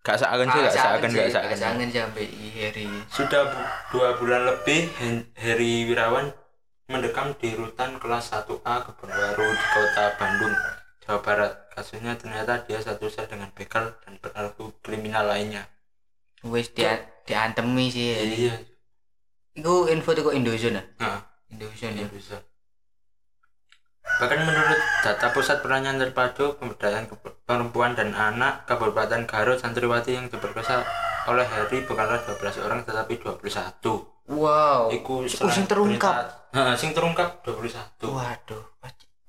Gak 0.03 0.19
seakan 0.19 0.47
sih, 0.47 0.61
gak 0.61 0.75
seakan, 0.75 1.09
gak 1.09 1.31
seakan. 1.31 1.57
seakan 1.57 1.89
sih 1.89 2.01
ambek 2.03 2.27
Harry 2.59 2.87
Sudah 3.07 3.43
bu- 3.47 3.71
dua 3.91 4.19
bulan 4.19 4.43
lebih 4.45 4.91
Heri 5.39 5.87
Wirawan 5.87 6.27
mendekam 6.91 7.31
di 7.39 7.55
rutan 7.55 7.97
kelas 7.97 8.35
1A 8.35 8.75
Kebun 8.83 9.09
Baru 9.09 9.47
di 9.49 9.67
kota 9.71 10.05
Bandung, 10.19 10.55
Jawa 11.01 11.19
Barat. 11.23 11.53
Kasusnya 11.71 12.19
ternyata 12.19 12.61
dia 12.63 12.77
satu 12.79 13.09
sel 13.09 13.25
dengan 13.25 13.49
begal 13.55 13.97
dan 14.03 14.19
perilaku 14.19 14.77
kriminal 14.83 15.25
lainnya. 15.25 15.65
wis 16.45 16.69
dia 16.69 16.99
diantemi 17.23 17.87
sih 17.87 18.13
Harry 18.13 18.37
Iya, 18.43 18.55
Iku 19.55 19.87
info 19.87 20.13
tuh 20.13 20.27
kok 20.27 20.35
Indozone 20.35 20.77
ah? 20.77 20.85
nah, 20.99 21.19
Indozone 21.49 21.95
ya. 21.97 22.09
bisa. 22.11 22.37
Bahkan 24.21 24.39
menurut 24.45 24.81
data 25.01 25.27
Pusat 25.33 25.65
Pertanyaan 25.65 25.97
Terpadu 25.97 26.59
Pemberdayaan 26.61 27.07
Perempuan 27.47 27.97
dan 27.97 28.13
Anak 28.13 28.69
Kabupaten 28.69 29.25
Garut, 29.25 29.59
santriwati 29.63 30.19
yang 30.19 30.27
diperkosa 30.29 30.85
oleh 31.31 31.47
Heri 31.47 31.87
bukanlah 31.87 32.19
12 32.27 32.67
orang 32.67 32.83
tetapi 32.83 33.23
21. 33.23 33.39
Wow. 34.33 34.91
Iku 34.91 35.27
Oh, 35.27 35.51
sing 35.51 35.67
terungkap. 35.67 36.51
Heeh, 36.55 36.75
sing 36.79 36.91
terungkap 36.95 37.43
21. 37.47 38.11
Waduh. 38.11 38.73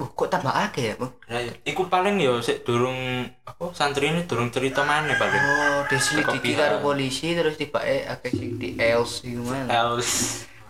Uh, 0.02 0.10
kok 0.10 0.26
tambah 0.26 0.50
akeh 0.50 0.90
ya, 0.90 0.96
Bang? 0.98 1.14
Nah, 1.30 1.40
iku 1.62 1.86
paling 1.86 2.18
yo 2.18 2.42
sik 2.42 2.66
durung 2.66 3.30
apa 3.46 3.70
santri 3.78 4.10
ini 4.10 4.26
durung 4.26 4.50
cerita 4.50 4.82
mana 4.82 5.14
paling. 5.14 5.38
Oh, 5.38 5.80
diselidiki 5.86 6.58
karo 6.58 6.82
polisi 6.82 7.38
terus 7.38 7.62
tiba 7.62 7.78
eh 7.86 8.02
akeh 8.10 8.34
sing 8.34 8.58
di 8.58 8.74
els 8.82 9.22
iku 9.22 9.46
mana. 9.46 9.70
Els 9.70 10.10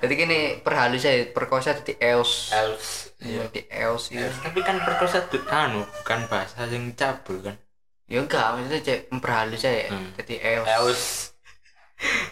Jadi 0.03 0.13
gini 0.19 0.39
perhalus 0.59 1.07
saya 1.07 1.23
perkosa 1.31 1.71
di 1.79 1.95
els. 2.03 2.51
Els 2.51 3.12
Iya, 3.23 3.43
di 3.49 3.63
itu. 3.63 3.71
Els. 3.71 4.03
Tapi 4.43 4.59
kan 4.61 4.77
perkosa 4.83 5.23
tuh 5.27 5.41
anu 5.47 5.87
bukan 5.87 6.19
bahasa 6.27 6.67
yang 6.67 6.91
cabul 6.93 7.39
kan. 7.39 7.55
Ya 8.03 8.19
enggak, 8.19 8.45
maksudnya 8.53 8.81
cek 8.83 8.99
memperhalus 9.09 9.63
saya 9.63 9.87
Hmm. 9.89 10.11
jadi 10.19 10.35
els. 10.59 10.67
Els. 10.67 11.03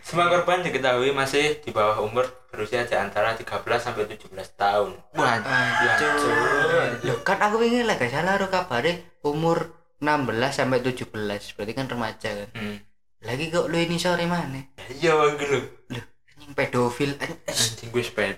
Semua 0.04 0.28
korban 0.28 0.60
diketahui 0.60 1.16
masih 1.16 1.64
di 1.64 1.72
bawah 1.72 2.04
umur 2.04 2.28
berusia 2.52 2.84
di 2.84 2.92
antara 2.92 3.32
13 3.32 3.48
sampai 3.80 4.04
17 4.04 4.52
tahun. 4.60 5.00
Wah, 5.16 5.40
Aduh. 5.40 7.08
Loh, 7.08 7.18
kan 7.24 7.40
aku 7.40 7.64
ingin 7.64 7.88
lah 7.88 7.96
gak 7.96 8.12
salah 8.12 8.36
ro 8.36 8.52
kabare 8.52 9.16
umur 9.24 9.72
16 10.04 10.28
sampai 10.52 10.84
17. 10.84 11.08
Berarti 11.56 11.72
kan 11.72 11.88
remaja 11.88 12.30
kan. 12.36 12.50
Hmm. 12.52 12.78
Lagi 13.24 13.48
kok 13.48 13.72
lu 13.72 13.78
ini 13.80 13.96
sore 13.96 14.28
mana? 14.28 14.60
Iya 14.92 15.16
bang 15.16 15.40
lu. 15.40 15.60
Loh, 15.94 16.04
anjing 16.28 16.52
pedofil 16.52 17.12
anjing. 17.16 17.40
Anjing 17.48 17.90
gue 17.94 18.04
seped. 18.04 18.36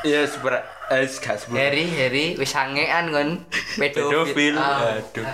Iya 0.00 0.24
seberat. 0.24 0.64
Eh, 0.90 1.06
gak 1.06 1.36
sebut. 1.38 1.56
Harry, 1.56 1.86
Harry 1.86 2.26
wis 2.34 2.50
sangean 2.50 3.12
kon 3.14 3.46
Pedofil, 3.78 4.56
Ah, 4.58 4.98
aduh. 4.98 5.26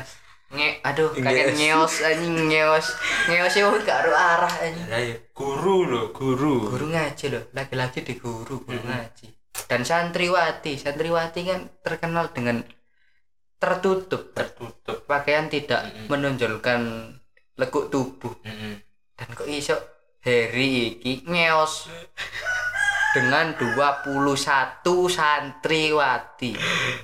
Nge, 0.46 0.68
aduh, 0.86 1.10
kakek 1.10 1.58
ngeos 1.58 1.94
anjing 2.06 2.36
ngeos. 2.50 2.86
Ngeos 3.26 3.54
e 3.56 3.60
wong 3.66 3.82
gak 3.82 4.06
arah 4.06 4.54
anjing. 4.62 4.86
Lah, 4.86 5.00
ya, 5.02 5.16
guru 5.34 5.86
loh, 5.90 6.06
guru. 6.14 6.70
Guru 6.70 6.86
ngaji 6.94 7.24
loh, 7.34 7.44
laki-laki 7.50 8.06
di 8.06 8.14
guru, 8.14 8.62
guru 8.62 8.78
ngaji. 8.86 9.26
Dan 9.66 9.82
santriwati, 9.82 10.78
santriwati 10.78 11.40
kan 11.42 11.60
terkenal 11.82 12.30
dengan 12.30 12.62
tertutup, 13.56 14.36
tertutup. 14.36 15.02
pakaian 15.08 15.48
tidak 15.50 15.88
menonjolkan 16.06 17.10
lekuk 17.56 17.88
tubuh. 17.88 18.36
Dan 19.16 19.28
kok 19.32 19.48
iso 19.48 19.74
Harry 20.22 20.98
iki 21.00 21.24
ngeos 21.26 21.88
dengan 23.16 23.56
21 23.56 24.84
santriwati. 25.08 26.52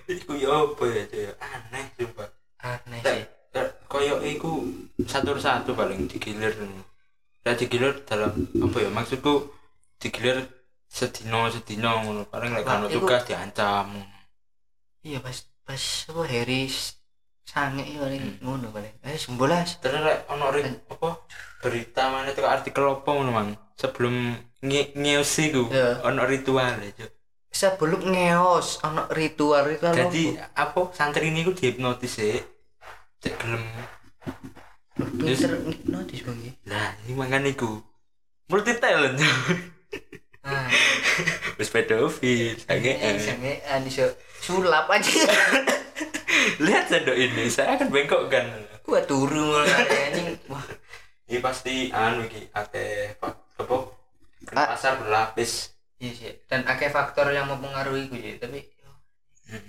Iku 0.04 0.36
ya 0.36 0.52
apa 0.68 0.84
ya, 0.84 1.04
ya? 1.08 1.32
aneh 1.40 1.84
sumpah. 1.96 2.28
Aneh 2.60 3.00
sih. 3.00 3.24
lah, 3.56 3.68
Koyo 3.88 4.20
iku 4.20 4.60
satu-satu 5.08 5.72
paling 5.72 6.04
digilir. 6.12 6.52
Ya 7.48 7.56
digilir 7.56 8.04
dalam 8.04 8.44
apa 8.60 8.76
ya 8.84 8.92
maksudku 8.92 9.56
digilir 9.96 10.44
sedino 10.84 11.48
sedino 11.48 12.04
ngono 12.04 12.28
paling 12.28 12.60
lek 12.60 12.68
ono 12.68 12.92
tugas 12.92 13.24
diancam. 13.24 13.96
Iya 15.00 15.24
pas 15.24 15.48
pas 15.64 15.82
apa 16.12 16.22
Harry 16.28 16.68
sange 17.48 17.88
ya 17.88 18.04
paling 18.04 18.36
Hmm. 18.36 18.38
ngono 18.44 18.68
paling. 18.68 18.92
Eh 19.00 19.16
sembolas. 19.16 19.80
Terus 19.80 20.04
lek 20.04 20.28
ono 20.28 20.52
ring 20.52 20.76
apa 20.92 21.24
berita 21.64 22.12
mana 22.12 22.28
itu 22.36 22.44
artikel 22.44 22.84
apa 22.84 23.08
ngono 23.08 23.32
mang 23.32 23.48
sebelum 23.82 24.14
nge 24.62 24.94
ngeosi 24.94 25.44
ku 25.50 25.66
Iya. 25.66 26.06
ono 26.06 26.22
ritual 26.22 26.78
ya. 26.78 27.06
Sebelum 27.50 28.06
ngeos 28.06 28.78
ono 28.80 29.10
ritual 29.10 29.66
ritual 29.66 29.90
Jadi 29.92 30.38
apa 30.54 30.94
santri 30.94 31.28
ini 31.28 31.42
ku 31.42 31.50
dihipnotis 31.50 32.14
sih. 32.14 32.38
Cek 33.18 33.34
gelem 33.38 33.62
pinter 34.92 35.50
hipnotis 35.66 36.20
bang 36.22 36.38
ya. 36.38 36.52
Lah, 36.68 36.90
ini 37.02 37.12
mangan 37.12 37.42
iku. 37.44 37.80
Multi 38.46 38.76
talent. 38.76 39.18
Ah, 40.42 40.66
Wis 41.58 41.70
pedofil. 41.70 42.58
sange 42.58 42.92
Sange. 42.98 43.18
sangean 43.18 43.80
iso 43.86 44.06
sulap 44.38 44.86
aja. 44.86 45.10
Lihat 46.64 46.90
sendok 46.90 47.14
ini, 47.14 47.46
saya 47.46 47.78
akan 47.78 47.88
bengkok 47.88 48.26
kan. 48.26 48.46
Gua 48.82 48.98
turu 49.02 49.38
mulai 49.54 49.70
anjing. 50.10 50.34
Wah, 50.50 50.64
Ini 51.24 51.38
pasti 51.38 51.88
anu 51.88 52.26
iki 52.26 52.50
ate 52.52 53.14
apa? 53.54 53.76
Pasar 54.44 54.98
berlapis. 54.98 55.70
iya 55.96 56.10
sih. 56.10 56.32
Dan 56.44 56.64
akeh 56.64 56.88
faktor 56.88 57.30
yang 57.30 57.46
mempengaruhi 57.46 58.06
gue 58.06 58.20
sih, 58.20 58.34
tapi 58.36 58.58
Hmm. 59.44 59.62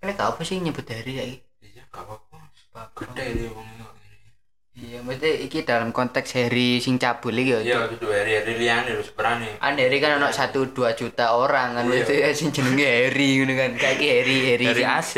ini 0.00 0.12
gak 0.12 0.28
apa 0.30 0.40
sih 0.40 0.56
nyebut 0.56 0.84
hari 0.84 1.12
ya? 1.12 1.24
Iya, 1.60 1.82
gak 1.86 2.02
apa-apa. 2.02 2.38
Gede 2.94 3.24
ini. 3.30 3.46
Iya, 4.72 4.98
maksudnya 4.98 5.36
iki 5.38 5.58
dalam 5.62 5.92
konteks 5.92 6.32
Harry 6.32 6.80
sing 6.80 6.96
cabul 6.96 7.36
iki 7.36 7.52
ya. 7.52 7.60
Iya, 7.60 7.78
gitu 7.92 8.08
hari-hari 8.08 8.56
liane 8.56 8.88
harus 8.90 9.12
berani. 9.12 9.52
Kan 9.54 9.76
Harry 9.76 10.00
kan 10.00 10.16
ono 10.16 10.32
1 10.32 10.48
2 10.66 10.96
juta 10.96 11.36
orang 11.36 11.76
kan 11.76 11.84
Iya. 11.84 11.92
maksudnya 12.00 12.32
sing 12.32 12.48
jenenge 12.50 12.80
Harry 12.82 13.36
ngono 13.36 13.52
kan. 13.54 13.70
Kayak 13.76 13.94
iki 13.94 14.06
Harry 14.08 14.36
Harry. 14.48 14.66
Dari 14.66 14.80
sing- 14.80 14.96
AC. 14.96 15.14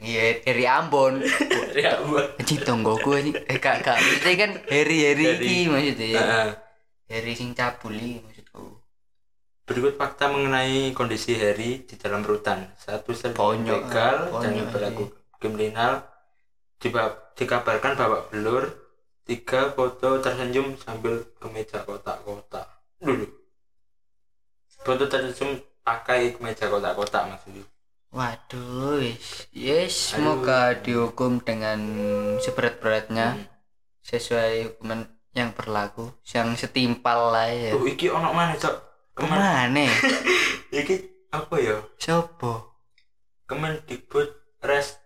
Iya, 0.00 0.22
Harry 0.46 0.64
Ambon. 0.68 1.14
Dari 1.26 1.82
apa? 1.84 2.20
Anjing 2.38 2.60
tonggoku 2.62 3.10
anjing. 3.12 3.34
Eh 3.44 3.58
kak 3.58 3.82
kak, 3.82 3.98
maksudnya 3.98 4.34
kan 4.38 4.50
Harry 4.70 4.98
Harry 5.02 5.24
Harry. 5.26 5.42
iki 5.42 5.58
maksudnya. 5.66 6.14
Heeh. 6.14 6.48
Harry 7.14 7.38
sing 7.38 7.54
cabul 7.54 7.94
iki 7.94 8.18
maksudku. 8.26 8.82
Berikut 9.64 9.94
fakta 9.94 10.26
mengenai 10.26 10.90
kondisi 10.90 11.38
Harry 11.38 11.86
di 11.86 11.94
dalam 11.94 12.26
rutan. 12.26 12.74
Satu 12.74 13.14
begal 13.14 14.34
ah, 14.34 14.42
dan 14.42 14.50
konyol 14.50 14.66
berlaku 14.74 15.04
kriminal. 15.38 16.02
Dikabarkan 17.38 17.94
babak 17.94 18.34
belur. 18.34 18.66
Tiga 19.24 19.72
foto 19.72 20.20
tersenyum 20.20 20.76
sambil 20.76 21.24
kemeja 21.40 21.80
kotak-kotak. 21.86 22.68
Dulu. 23.00 23.24
Foto 24.84 25.08
tersenyum 25.08 25.64
pakai 25.80 26.36
kemeja 26.36 26.68
kotak-kotak 26.68 27.32
maksudnya. 27.32 27.64
Waduh, 28.14 29.00
wis. 29.00 29.48
Yes, 29.50 30.12
semoga 30.12 30.76
dihukum 30.76 31.40
dengan 31.42 31.80
seberat-beratnya 32.38 33.42
Hmm. 33.42 33.46
sesuai 34.06 34.52
hukuman 34.70 35.13
yang 35.34 35.50
berlaku, 35.50 36.14
yang 36.30 36.54
setimpal 36.54 37.34
lah 37.34 37.50
ya. 37.50 37.74
Tuh 37.74 37.84
iki 37.90 38.06
ono 38.06 38.30
mana 38.30 38.54
cok? 38.54 38.74
Ke 39.14 39.22
mana? 39.26 39.70
Iki 40.74 40.94
apa 41.30 41.54
ya? 41.62 41.78
Sopo? 42.02 42.82
Kemendikbud 43.46 44.58
Res 44.62 44.98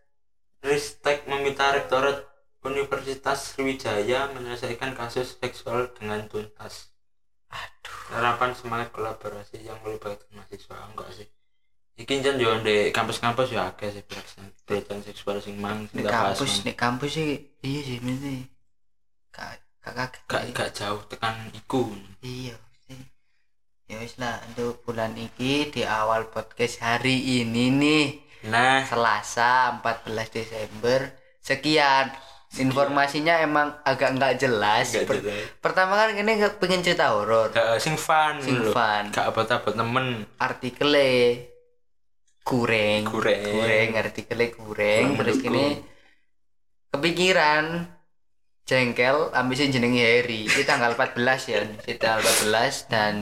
Ristek 0.64 1.28
meminta 1.28 1.68
Rektorat 1.72 2.24
Universitas 2.64 3.52
Sriwijaya 3.52 4.32
menyelesaikan 4.32 4.96
kasus 4.96 5.36
seksual 5.36 5.92
dengan 5.92 6.24
tuntas. 6.24 6.92
Aduh. 7.52 8.16
Harapan 8.16 8.56
semangat 8.56 8.92
kolaborasi 8.92 9.60
yang 9.64 9.76
melibatkan 9.84 10.28
mahasiswa 10.32 10.76
enggak 10.88 11.08
sih? 11.12 11.28
Iki 11.98 12.22
jan 12.22 12.38
yo 12.38 12.54
di 12.62 12.94
kampus-kampus 12.94 13.50
ya 13.50 13.74
akeh 13.74 13.90
sih 13.90 14.04
pelecehan 14.06 15.02
seksual 15.02 15.42
sing 15.42 15.58
mang 15.58 15.90
Di 15.90 16.00
sing 16.00 16.06
kampus, 16.06 16.52
di 16.62 16.72
kampus 16.72 17.10
sih 17.10 17.30
iya 17.60 17.80
sih 17.82 17.98
mesti. 17.98 18.46
Kak 19.78 19.94
kak 19.94 20.10
kaget. 20.26 20.28
gak 20.28 20.44
gak 20.52 20.70
jauh 20.74 21.02
tekan 21.06 21.34
iku. 21.50 21.82
Iya 22.20 22.54
sih. 22.84 23.00
Ya 23.86 23.96
wis 23.98 24.16
lah 24.16 24.36
untuk 24.46 24.82
bulan 24.82 25.12
ini 25.12 25.32
di 25.66 25.82
awal 25.82 26.28
podcast 26.28 26.78
hari 26.78 27.16
ini 27.40 27.72
nih 27.72 28.06
Nah, 28.38 28.86
Selasa 28.86 29.82
14 29.82 30.06
Desember 30.30 31.10
sekian 31.40 32.06
informasinya 32.54 33.40
emang 33.40 33.74
agak 33.82 34.14
nggak 34.14 34.34
jelas. 34.38 34.92
gak 34.92 35.04
Per- 35.04 35.18
jelas. 35.18 35.42
Pertama 35.58 35.96
kan 35.96 36.12
ini 36.12 36.30
nggak 36.38 36.56
pengen 36.56 36.80
cerita 36.80 37.10
horor. 37.10 37.50
Sing 37.76 37.96
fun 37.96 38.38
Sing 38.38 38.54
lho. 38.56 38.70
fun. 38.70 39.10
Gak 39.10 39.26
apa-apa 39.26 39.72
temen. 39.72 40.22
Artikelnya. 40.38 41.48
Kurang. 42.42 43.04
Kurang 43.04 43.88
artikelnya 43.92 44.48
kurang. 44.50 45.04
Kurang 45.12 45.18
Terus 45.18 45.38
gini 45.38 45.66
kepikiran 46.88 47.64
jengkel 48.68 49.32
ambil 49.32 49.56
jenenge 49.56 50.02
Harry. 50.04 50.44
Ini 50.44 50.62
tanggal 50.62 50.92
14 50.92 51.48
ya. 51.48 51.58
Ini 51.64 51.94
tanggal 51.96 52.20
14 52.20 52.92
dan 52.92 53.14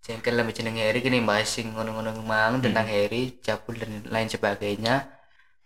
jengkel 0.00 0.38
ambil 0.38 0.54
jenenge 0.54 0.80
Harry 0.80 1.00
kini 1.02 1.18
bahas 1.20 1.50
sing 1.50 1.74
ngono-ngono 1.74 2.14
mang 2.22 2.62
tentang 2.62 2.86
Hmm. 2.86 2.94
Harry, 2.94 3.22
Jabul 3.42 3.74
dan 3.76 3.90
lain 4.06 4.28
sebagainya. 4.30 5.10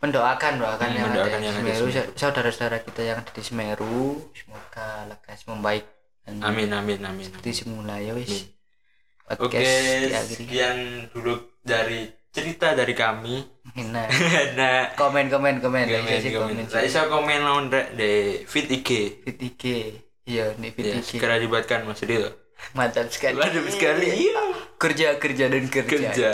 Mendoakan 0.01 0.53
doakan 0.59 0.89
Hmm, 0.91 0.97
yang 0.97 1.05
mendoakan 1.09 1.39
ada 1.41 1.45
yang 1.45 1.55
ada 1.55 1.61
Semeru, 1.61 1.87
Semeru. 1.89 2.13
saudara-saudara 2.17 2.79
kita 2.83 3.01
yang 3.05 3.17
ada 3.21 3.31
di 3.31 3.43
Semeru, 3.43 4.01
semoga 4.33 4.89
lekas 5.09 5.41
membaik 5.45 5.85
dan 6.25 6.35
Amin 6.41 6.69
amin 6.73 7.01
amin. 7.01 7.25
seperti 7.25 7.51
semula 7.55 8.01
ya 8.01 8.13
wis. 8.13 8.49
Oke, 9.41 9.57
diakhiri. 9.57 10.45
sekian 10.45 10.79
dulu 11.09 11.33
dari 11.65 12.05
cerita 12.35 12.75
dari 12.75 12.93
kami. 12.93 13.47
Nah, 13.87 14.11
nah, 14.59 14.91
komen 14.93 15.31
komen 15.31 15.59
komen 15.59 15.87
komen 15.87 16.03
Bisa 16.05 16.19
sih 16.21 16.31
komen. 16.31 16.53
komen 16.53 16.67
Saya 16.67 16.83
bisa 16.85 17.07
komen 17.07 17.41
lawan 17.41 17.67
di 17.95 18.43
feed 18.45 18.67
IG. 18.73 18.89
fit 19.23 19.39
IG 19.41 19.63
iya 20.25 20.51
nih 20.55 20.71
fit 20.71 20.85
Ya, 20.85 20.95
IG 20.97 21.09
segera 21.17 21.37
dibuatkan 21.37 21.85
Mas 21.85 22.01
Rito. 22.01 22.35
mantap 22.73 23.07
sekali 23.09 23.37
Mantap 23.37 23.67
sekali. 23.69 24.09
Iya. 24.29 24.41
kerja 24.77 25.09
kerja 25.17 25.45
dan 25.47 25.65
kerja, 25.67 25.91
Kerja. 25.91 26.29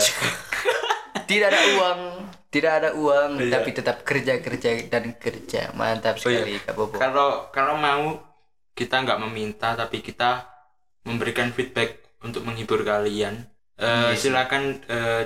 tidak 1.29 1.47
ada 1.49 1.61
uang 1.75 1.99
tidak 2.47 2.71
ada 2.73 2.89
uang 2.93 3.31
Iya. 3.39 3.51
tapi 3.53 3.69
tetap 3.71 3.97
kerja 4.01 4.39
kerja 4.39 4.69
dan 4.87 5.15
kerja 5.15 5.71
mantap 5.73 6.17
Oh 6.17 6.27
iya. 6.27 6.43
sekali 6.43 6.59
Kak 6.59 6.73
Bobo 6.73 6.95
Kalau 6.95 7.29
kalau 7.49 7.75
mau 7.75 8.19
kita 8.71 8.95
nggak 8.97 9.19
meminta 9.21 9.75
tapi 9.75 9.99
kita 9.99 10.47
memberikan 11.03 11.49
feedback 11.49 11.99
untuk 12.21 12.41
menghibur 12.41 12.81
kalian. 12.81 13.49
Eh, 13.75 13.83
Iya 13.83 14.13
sih. 14.13 14.29
silakan 14.29 14.63
eh, 14.85 15.23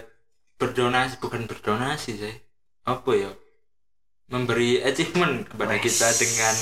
berdonasi 0.56 1.18
bukan 1.18 1.46
berdonasi 1.46 2.12
sih. 2.16 2.36
Apa 2.84 3.12
ya? 3.12 3.32
Memberi 4.26 4.80
achievement 4.80 5.46
kepada 5.46 5.76
Wes. 5.76 5.84
kita 5.84 6.08
dengan 6.16 6.56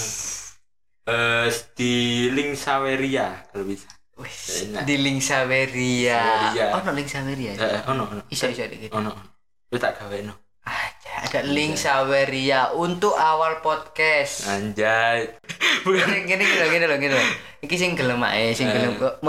eh 1.06 1.48
di 1.74 1.94
link 2.30 2.56
Saweria 2.56 3.44
kalau 3.50 3.66
bisa. 3.66 3.88
Enak. 4.14 4.86
di 4.86 4.96
link 4.96 5.20
Saveria 5.20 6.22
Saveria. 6.22 6.66
oh 6.72 6.82
no 6.82 6.92
link 6.94 7.10
Saveria 7.10 7.52
Eh, 7.54 7.82
ono 7.88 8.06
ono. 8.06 8.22
bisa 8.24 8.46
bisa 8.46 8.70
dikit 8.70 8.94
Ono. 8.94 9.10
ono. 9.10 9.24
Lu 9.68 9.78
tak 9.78 9.98
gawe 9.98 10.14
no. 10.22 10.38
ada 10.62 11.14
ada 11.26 11.40
link 11.44 11.76
Saveria 11.76 12.72
untuk 12.72 13.12
awal 13.14 13.58
podcast 13.60 14.48
Anjay. 14.48 15.28
gini 15.84 16.24
gini 16.24 16.44
gini 16.46 16.66
gini 16.70 16.86
loh 16.86 16.96
gini 16.96 17.12
loh 17.12 17.28
iki 17.60 17.74
sing 17.74 17.98
gelem 17.98 18.22
ae 18.22 18.54
sing 18.54 18.68
Eh. 18.68 18.74
gelem 18.74 18.96
kok 18.96 19.20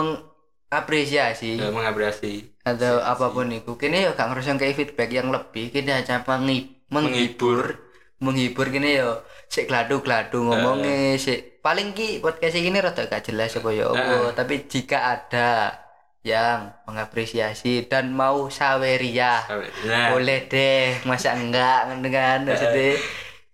mengapresiasi 0.74 1.54
Eh, 1.56 1.70
mengapresiasi. 1.70 2.34
Atau 2.66 2.98
apa 2.98 3.30
pun 3.30 3.46
itu. 3.48 3.78
Kini 3.78 4.02
ya 4.02 4.10
gak 4.10 4.34
ngerasa 4.34 4.58
kayak 4.58 4.74
feedback 4.74 5.10
yang 5.12 5.30
lebih. 5.30 5.70
Kini 5.70 5.94
hanya 5.94 6.26
mengi- 6.26 6.90
menghibur. 6.90 7.78
Menghibur 8.18 8.66
kini 8.68 8.98
ya 8.98 9.20
sik 9.46 9.70
gladu 9.70 10.02
gladu 10.02 10.42
ngomongnya 10.42 11.14
sik. 11.14 11.62
Paling 11.62 11.94
ki 11.94 12.18
podcast 12.18 12.56
ini 12.56 12.74
rada 12.76 13.06
gak 13.06 13.22
jelas 13.22 13.54
apa 13.54 13.70
ya 13.70 13.86
apa. 13.86 14.34
Tapi 14.34 14.66
jika 14.66 14.98
ada 15.14 15.78
yang 16.24 16.72
mengapresiasi 16.88 17.84
dan 17.84 18.08
mau 18.08 18.48
saweria 18.48 19.44
Nah, 19.84 20.10
boleh 20.10 20.48
deh. 20.48 21.04
Masa 21.04 21.36
enggak? 21.36 21.86
Dengan 22.00 22.48
maksudnya? 22.48 22.96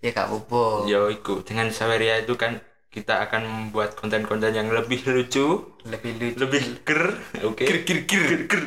Ya 0.01 0.17
gak 0.17 0.33
apa 0.33 0.89
yo 0.89 1.13
iku 1.13 1.45
dengan 1.45 1.69
Saweria 1.69 2.17
itu 2.17 2.33
kan 2.33 2.57
kita 2.91 3.23
akan 3.23 3.43
membuat 3.47 3.95
konten-konten 3.95 4.51
yang 4.51 4.67
lebih 4.69 4.99
lucu, 5.07 5.79
lebih 5.87 6.11
lucu 6.19 6.37
lebih 6.43 6.63
ger, 6.83 7.03
oke. 7.47 7.63
Ger 7.63 7.79
ger 7.87 7.99
ger 8.03 8.31
ger. 8.51 8.63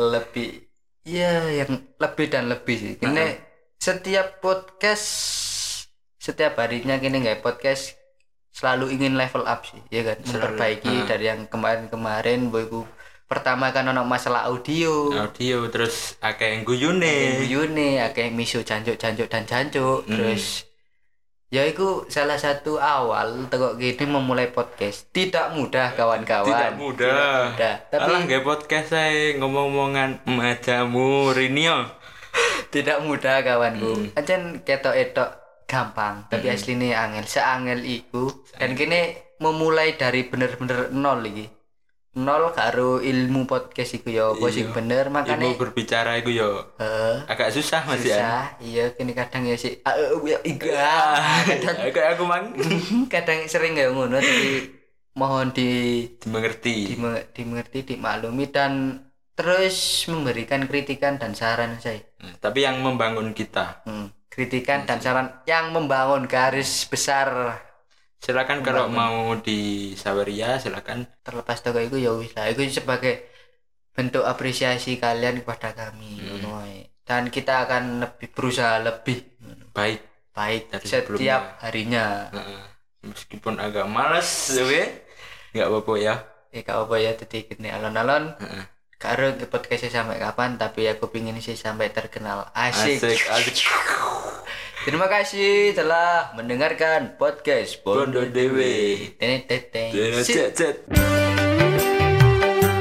lebih 0.00 0.64
ya 1.06 1.46
yang 1.52 1.84
lebih 2.00 2.26
dan 2.26 2.50
lebih 2.50 2.74
sih 2.74 2.94
ini 2.98 3.38
setiap 3.78 4.42
podcast 4.42 5.06
setiap 6.18 6.58
harinya 6.58 6.98
kini 6.98 7.22
nggak 7.22 7.44
podcast 7.44 7.94
selalu 8.50 8.96
ingin 8.96 9.14
level 9.14 9.46
up 9.46 9.62
sih 9.62 9.78
ya 9.92 10.02
kan 10.02 10.18
Selalu, 10.24 10.32
memperbaiki 10.34 10.94
ah. 10.96 11.04
dari 11.06 11.24
yang 11.30 11.46
kemarin-kemarin 11.46 12.50
boyku 12.50 12.82
pertama 13.30 13.70
kan 13.70 13.86
ono 13.86 14.02
masalah 14.02 14.50
audio 14.50 15.14
Audio 15.14 15.66
terus 15.70 16.14
akeh 16.18 16.58
yang 16.58 16.62
guyune. 16.62 17.42
Yune 17.46 18.02
akeh 18.02 18.32
misu 18.32 18.66
jancuk 18.66 18.96
jancuk 18.96 19.28
dan 19.30 19.46
jancuk 19.46 20.02
Hmm. 20.06 20.14
terus 20.14 20.66
ya 21.46 21.62
itu 21.62 22.02
salah 22.10 22.34
satu 22.34 22.76
awal 22.76 23.46
tegok 23.46 23.78
gini 23.78 24.02
memulai 24.04 24.50
podcast 24.50 25.06
tidak 25.14 25.54
mudah 25.54 25.94
kawan-kawan 25.94 26.50
Tidak 26.50 26.72
mudah. 26.74 27.06
Tidak 27.06 27.42
mudah. 27.54 27.74
tapi 27.86 28.10
Alah 28.10 28.20
nggak 28.26 28.42
podcast 28.42 28.86
saya 28.90 29.38
ngomong-ngomongan 29.38 30.26
majamu 30.26 31.30
Rinio. 31.30 31.86
tidak 32.74 33.00
mudah 33.00 33.40
kawanku 33.40 33.86
Hmm. 33.86 34.18
ancen 34.18 34.42
ketok 34.60 34.92
etok 34.92 35.30
gampang 35.64 36.26
tapi 36.28 36.46
aslinya 36.46 36.94
angel 36.98 37.24
seangel 37.24 37.80
iku 37.80 38.28
dan 38.54 38.76
kini 38.76 39.16
memulai 39.38 39.96
dari 39.96 40.28
bener-bener 40.28 40.92
nol 40.92 41.24
lagi 41.24 41.48
nol 42.16 42.48
karo 42.50 42.96
ilmu 42.98 43.44
podcast 43.44 43.92
iku 43.94 44.08
ya 44.08 44.24
apa 44.30 44.46
sing 44.48 44.66
Iya. 44.66 44.74
bener 44.74 45.04
makanya 45.08 45.46
Ibu 45.46 45.60
berbicara 45.60 46.16
itu 46.16 46.32
yo 46.32 46.72
eh 46.76 47.20
agak 47.26 47.52
susah 47.52 47.84
masih 47.84 48.08
ya. 48.08 48.16
susah 48.16 48.42
iya 48.62 48.84
kini 48.90 49.12
kadang 49.12 49.44
ya 49.44 49.54
sih 49.54 49.76
ah, 49.82 49.92
eh, 49.92 50.08
ya, 50.24 50.38
iga 50.42 50.88
kadang 51.44 51.76
Kayak 51.86 52.10
aku 52.14 52.24
mang 52.24 52.56
kadang 53.12 53.44
sering 53.44 53.74
ya 53.74 53.88
ngono 53.88 54.16
tapi 54.16 54.72
mohon 55.12 55.48
di 55.50 55.68
dimengerti. 56.14 56.92
dime- 56.92 57.28
dimengerti 57.30 57.78
dimaklumi 57.86 58.48
dan 58.48 58.72
terus 59.32 59.76
memberikan 60.06 60.64
kritikan 60.64 61.16
dan 61.16 61.32
saran 61.32 61.76
saya 61.76 62.00
Tapi 62.38 62.64
yang 62.64 62.80
membangun 62.80 63.32
kita. 63.32 63.84
Hmm, 63.84 64.08
kritikan 64.26 64.84
dan 64.84 64.96
saran 64.98 65.44
yang 65.44 65.68
membangun 65.70 66.24
garis 66.24 66.84
besar 66.84 67.60
Silakan 68.26 68.58
kalau 68.60 68.90
mau 68.90 69.38
di 69.38 69.94
Saweria 69.94 70.58
silakan. 70.58 71.06
Terlepas 71.22 71.62
toko 71.62 71.78
itu 71.78 71.94
ya 71.96 72.10
wis 72.10 72.34
lah. 72.34 72.50
Itu 72.50 72.66
sebagai 72.66 73.22
bentuk 73.94 74.26
apresiasi 74.26 74.98
kalian 74.98 75.40
kepada 75.40 75.70
kami 75.72 76.18
Hmm. 76.42 76.82
dan 77.06 77.30
kita 77.30 77.62
akan 77.64 78.02
lebih 78.02 78.28
berusaha 78.34 78.82
lebih 78.82 79.22
baik. 79.70 80.02
Baik 80.34 80.68
Dari 80.68 80.84
setiap 80.84 81.06
sebelumnya. 81.06 81.38
harinya. 81.62 82.06
Heeh. 82.34 82.62
meskipun 83.06 83.62
agak 83.62 83.86
males 83.86 84.26
we. 84.58 84.82
Nggak 85.54 85.68
apa-apa 85.70 85.92
ya. 85.96 86.14
Ya 86.50 86.60
kau 86.60 86.84
apa 86.84 86.98
ya 86.98 87.14
tadi 87.14 87.46
gini 87.46 87.70
alon-alon. 87.70 88.34
Heeh. 88.42 88.64
karo 88.96 89.36
ke 89.36 89.44
podcastnya 89.44 89.92
sampai 89.92 90.16
kapan 90.16 90.56
tapi 90.56 90.88
aku 90.88 91.06
pingin 91.06 91.36
sih 91.38 91.54
sampai 91.54 91.92
terkenal. 91.92 92.48
Asik, 92.50 92.96
asik 92.98 93.22
asik 93.30 93.56
terima 94.86 95.10
kasih 95.10 95.74
telah 95.74 96.30
mendengarkan 96.38 97.18
podcast 97.18 97.82
Bondo 97.82 98.22
cet. 100.22 100.86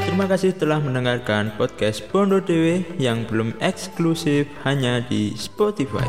Terima 0.05 0.25
kasih 0.29 0.53
telah 0.53 0.77
mendengarkan 0.77 1.57
podcast 1.57 2.05
Bondo 2.13 2.37
Dewe 2.37 2.85
yang 3.01 3.25
belum 3.25 3.57
eksklusif 3.57 4.45
hanya 4.61 5.01
di 5.01 5.33
Spotify. 5.33 6.05